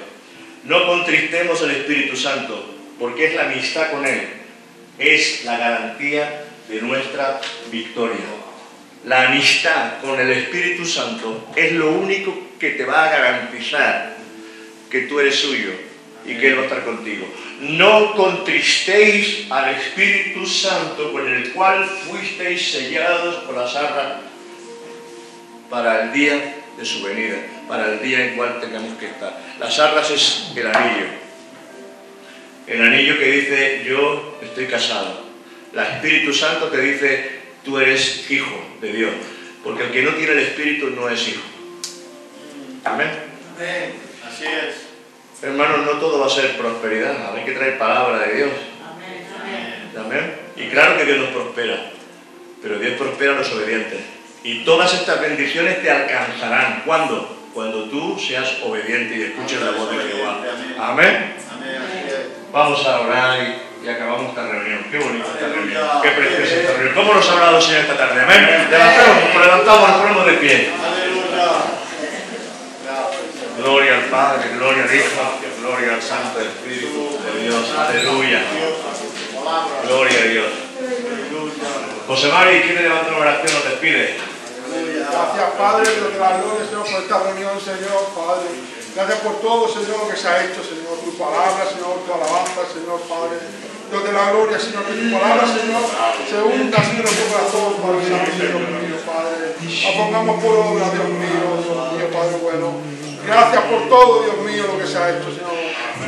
No 0.66 0.86
contristemos 0.88 1.62
al 1.62 1.72
Espíritu 1.72 2.18
Santo, 2.18 2.76
porque 3.00 3.28
es 3.28 3.36
la 3.36 3.44
amistad 3.44 3.92
con 3.92 4.06
él. 4.06 4.28
Es 4.98 5.46
la 5.46 5.58
garantía 5.58 6.46
de 6.68 6.82
nuestra 6.82 7.40
victoria. 7.72 8.26
La 9.06 9.30
amistad 9.30 10.00
con 10.02 10.20
el 10.20 10.32
Espíritu 10.32 10.86
Santo 10.86 11.50
es 11.56 11.74
lo 11.74 11.92
único 11.92 12.50
que 12.60 12.72
te 12.72 12.86
va 12.86 13.06
a 13.06 13.12
garantizar 13.12 14.18
que 14.90 15.02
tú 15.02 15.20
eres 15.20 15.36
suyo 15.36 15.72
y 16.26 16.36
que 16.36 16.48
Él 16.50 16.58
va 16.58 16.62
a 16.62 16.66
estar 16.66 16.84
contigo. 16.86 17.28
No 17.64 18.14
contristéis 18.16 19.48
al 19.50 19.76
Espíritu 19.76 20.46
Santo 20.46 21.14
con 21.14 21.28
el 21.28 21.54
cual 21.54 21.86
fuisteis 21.86 22.72
sellados 22.72 23.36
por 23.46 23.56
las 23.56 23.74
arras 23.76 24.18
para 25.70 26.04
el 26.04 26.14
día 26.14 26.56
de 26.78 26.86
su 26.86 27.02
venida, 27.04 27.38
para 27.68 27.94
el 27.94 28.02
día 28.02 28.26
en 28.26 28.36
cual 28.36 28.60
tengamos 28.60 28.98
que 28.98 29.06
estar. 29.06 29.40
Las 29.60 29.80
arras 29.80 30.12
es 30.12 30.52
el 30.56 30.68
anillo. 30.68 31.08
El 32.68 32.82
anillo 32.82 33.18
que 33.18 33.32
dice 33.32 33.86
yo 33.88 34.40
estoy 34.42 34.68
casado. 34.68 35.24
El 35.72 35.80
Espíritu 35.80 36.34
Santo 36.34 36.68
te 36.68 36.82
dice 36.82 37.32
tú 37.64 37.80
eres 37.80 38.30
hijo 38.30 38.62
de 38.82 38.92
Dios. 38.92 39.14
Porque 39.64 39.86
el 39.86 39.92
que 39.92 40.02
no 40.04 40.12
tiene 40.12 40.34
el 40.34 40.40
Espíritu 40.40 40.90
no 40.90 41.08
es 41.08 41.28
hijo. 41.30 41.44
Amén. 42.84 43.10
Amén. 43.56 43.94
Así 44.28 44.44
es. 44.44 44.93
Hermanos, 45.44 45.80
no 45.86 45.92
todo 46.00 46.20
va 46.20 46.28
a 46.28 46.30
ser 46.30 46.58
prosperidad, 46.58 47.36
hay 47.36 47.44
que 47.44 47.52
traer 47.52 47.78
palabra 47.78 48.20
de 48.20 48.36
Dios. 48.36 48.50
Amén. 48.90 50.06
Amén. 50.06 50.36
Y 50.56 50.70
claro 50.70 50.98
que 50.98 51.04
Dios 51.04 51.18
nos 51.20 51.30
prospera, 51.32 51.92
pero 52.62 52.80
Dios 52.80 52.94
prospera 52.94 53.34
a 53.34 53.36
los 53.36 53.52
obedientes. 53.52 54.00
Y 54.46 54.64
todas 54.64 54.94
estas 54.94 55.20
bendiciones 55.20 55.82
te 55.82 55.92
alcanzarán. 55.92 56.84
¿Cuándo? 56.86 57.40
Cuando 57.54 57.90
tú 57.90 58.18
seas 58.18 58.60
obediente 58.64 59.18
y 59.18 59.22
escuches 59.24 59.62
la 59.62 59.72
voz 59.72 59.92
de 59.92 59.98
Jehová. 59.98 60.40
Amén. 60.80 61.36
Vamos 62.54 62.86
a 62.86 63.02
orar 63.02 63.38
y, 63.42 63.86
y 63.86 63.90
acabamos 63.90 64.30
esta 64.30 64.48
reunión. 64.48 64.86
Qué 64.90 64.98
bonita 64.98 65.28
esta 65.28 65.48
reunión. 65.48 65.88
Qué 66.02 66.10
preciosa 66.10 66.56
esta 66.56 66.74
reunión. 66.74 66.96
¿Cómo 66.96 67.14
nos 67.16 67.30
ha 67.30 67.34
hablado 67.34 67.58
el 67.58 67.64
Señor 67.64 67.82
esta 67.82 67.98
tarde? 67.98 68.22
Amén. 68.22 68.68
Levantamos, 68.72 69.46
levantamos, 69.46 69.90
nos 69.90 69.98
ponemos 70.00 70.26
de 70.26 70.34
pie. 70.34 70.70
Gloria 73.64 73.96
al 73.96 74.12
Padre, 74.12 74.60
gloria 74.60 74.84
al 74.84 74.94
Hijo, 74.94 75.24
gloria 75.62 75.94
al 75.96 76.02
Santo 76.02 76.42
Espíritu 76.42 77.16
de 77.16 77.48
Dios. 77.48 77.64
Aleluya. 77.72 78.44
Gloria 79.88 80.20
a 80.20 80.28
Dios. 80.28 80.52
José 82.06 82.28
Mari, 82.28 82.60
¿quiere 82.60 82.84
levantar 82.84 83.14
una 83.14 83.22
oración? 83.22 83.54
Nos 83.56 83.64
despide. 83.64 84.20
Gracias, 84.20 85.50
Padre, 85.56 85.88
de 85.96 86.20
la 86.20 86.38
gloria, 86.44 86.66
Señor, 86.68 86.84
por 86.92 87.02
esta 87.08 87.24
reunión, 87.24 87.56
Señor, 87.56 88.04
Padre. 88.12 88.52
Gracias 88.96 89.20
por 89.24 89.40
todo, 89.40 89.64
Señor, 89.72 89.96
lo 89.96 90.10
que 90.12 90.18
se 90.20 90.28
ha 90.28 90.44
hecho, 90.44 90.60
Señor, 90.60 91.00
tu 91.00 91.16
palabra, 91.16 91.64
Señor, 91.64 92.04
tu 92.04 92.12
alabanza, 92.12 92.68
Señor, 92.68 93.00
Padre. 93.08 93.40
Dios 93.88 94.04
de 94.04 94.12
la 94.12 94.28
gloria, 94.28 94.60
Señor, 94.60 94.84
que 94.84 94.92
tu 94.92 95.08
palabra, 95.08 95.48
Señor, 95.48 95.88
se 96.28 96.36
hunda, 96.36 96.80
Señor, 96.84 97.08
en 97.08 97.16
tu 97.16 97.26
corazón, 97.32 97.72
Padre 97.80 98.04
Santo, 98.12 98.32
Dios 98.36 98.60
mío, 98.60 99.00
Padre. 99.08 99.56
La 99.56 99.92
pongamos 99.96 100.36
por 100.44 100.52
obra, 100.52 100.92
Dios 100.92 101.08
mío, 101.16 101.48
Dios 101.64 101.94
mío, 101.96 102.08
Padre 102.12 102.36
bueno. 102.44 103.03
Gracias 103.26 103.62
por 103.64 103.88
todo, 103.90 104.24
Dios 104.24 104.38
mío, 104.46 104.64
lo 104.68 104.78
que 104.78 104.86
se 104.86 104.98
ha 104.98 105.10
hecho, 105.10 105.30
Señor. 105.32 105.54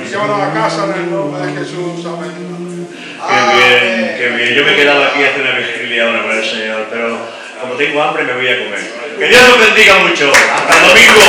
Y 0.04 0.08
llévanos 0.10 0.42
a 0.42 0.54
casa 0.54 0.86
en 0.86 0.94
el 1.04 1.12
nombre 1.12 1.46
de 1.46 1.54
Jesús. 1.60 2.06
Amén. 2.06 2.32
Qué 2.36 3.56
bien, 3.58 4.16
qué 4.18 4.28
bien. 4.36 4.54
Yo 4.54 4.64
me 4.66 4.74
he 4.74 4.76
quedado 4.76 5.04
aquí 5.06 5.24
a 5.24 5.30
hacer 5.30 5.42
una 5.42 5.58
vigilia 5.58 6.06
ahora 6.08 6.24
con 6.24 6.32
el 6.32 6.46
Señor, 6.46 6.88
pero 6.92 7.18
como 7.62 7.76
tengo 7.76 8.02
hambre 8.04 8.24
me 8.26 8.34
voy 8.34 8.48
a 8.48 8.58
comer. 8.64 8.84
Que 9.18 9.28
Dios 9.28 9.42
los 9.50 9.60
bendiga 9.60 9.96
mucho. 10.00 10.32
Hasta 10.32 10.74
el 10.78 10.88
domingo. 10.88 11.22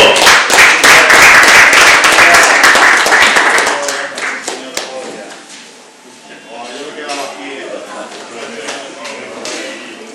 Oh, 6.53 6.67
yo 6.67 6.81
me 6.91 6.93
quedaba 6.97 7.23
aquí. 7.31 7.49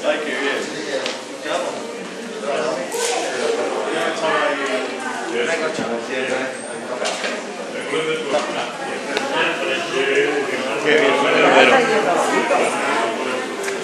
Ay, 0.06 0.18
qué 0.26 0.32
bien. 0.32 0.60
Qué 10.84 10.94
bien, 10.98 11.14
bueno, 11.22 11.38
bueno. 11.56 12.41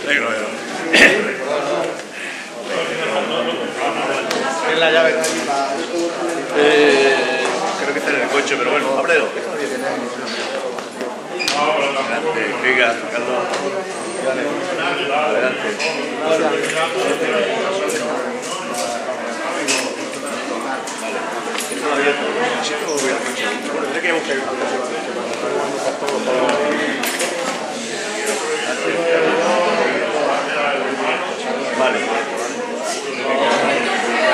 Venga. 0.05 0.27
Es 4.71 4.79
la 4.79 4.91
llave. 4.91 5.15
Eh, 6.57 7.15
creo 7.79 7.93
que 7.93 7.99
está 7.99 8.11
en 8.11 8.21
el 8.21 8.27
coche, 8.27 8.55
pero 8.57 8.71
bueno, 8.71 8.97
ábrelo. 8.97 9.27
Adelante, 11.57 12.41
venga, 12.63 12.95
Carlos. 13.11 13.45
Adelante. 15.13 15.67
Vale. 31.79 31.99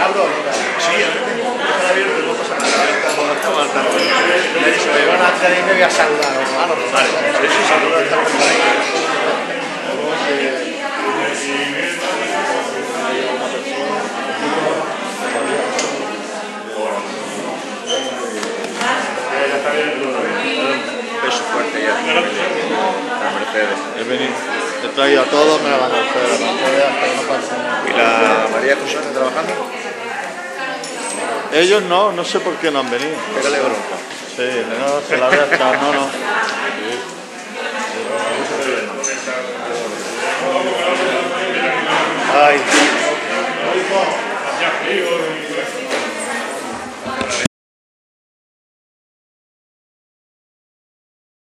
¿Abro? 0.04 0.24
Sí, 0.80 0.96
está 1.02 1.90
abierto, 1.90 2.20
no 2.26 2.34
pasa 2.34 2.56
nada. 2.56 2.70
Está 2.94 3.82
Me 3.84 4.66
ha 4.66 4.70
dicho, 4.72 4.90
me 4.94 5.02
iban 5.04 5.22
a 5.22 5.28
hacer 5.28 5.52
y 5.60 5.64
me 5.64 5.74
voy 5.74 5.82
a 5.82 5.90
saludar. 5.90 6.34
Vale, 6.94 7.10
sí, 7.40 7.48
sí, 7.48 7.62
saludar. 7.68 8.83
he 24.04 24.10
venido, 24.10 24.32
he 24.84 24.88
traído 24.90 25.22
a 25.22 25.26
todos, 25.26 25.62
me 25.62 25.70
la 25.70 25.78
van 25.78 25.92
a 25.92 26.02
hacer 26.02 26.24
la 26.30 26.48
pantalla 26.48 26.90
hasta 26.90 27.06
que 27.06 27.16
no 27.16 27.24
pasen. 27.24 27.58
¿Y 27.88 27.98
la 27.98 28.48
María 28.52 28.76
José 28.76 28.98
está 28.98 29.12
trabajando? 29.12 29.54
Ellos 31.54 31.84
no, 31.84 32.12
no 32.12 32.26
sé 32.26 32.40
por 32.40 32.56
qué 32.56 32.72
no 32.72 32.80
han 32.80 32.90
venido. 32.90 33.16
Pégale 33.36 33.60
bronca. 33.60 33.96
Sí, 34.36 34.44
no, 34.44 35.02
se 35.08 35.18
la 35.18 35.28
voy 35.28 35.38
no, 35.38 35.94
no. 35.94 36.10
Ay. 42.36 42.60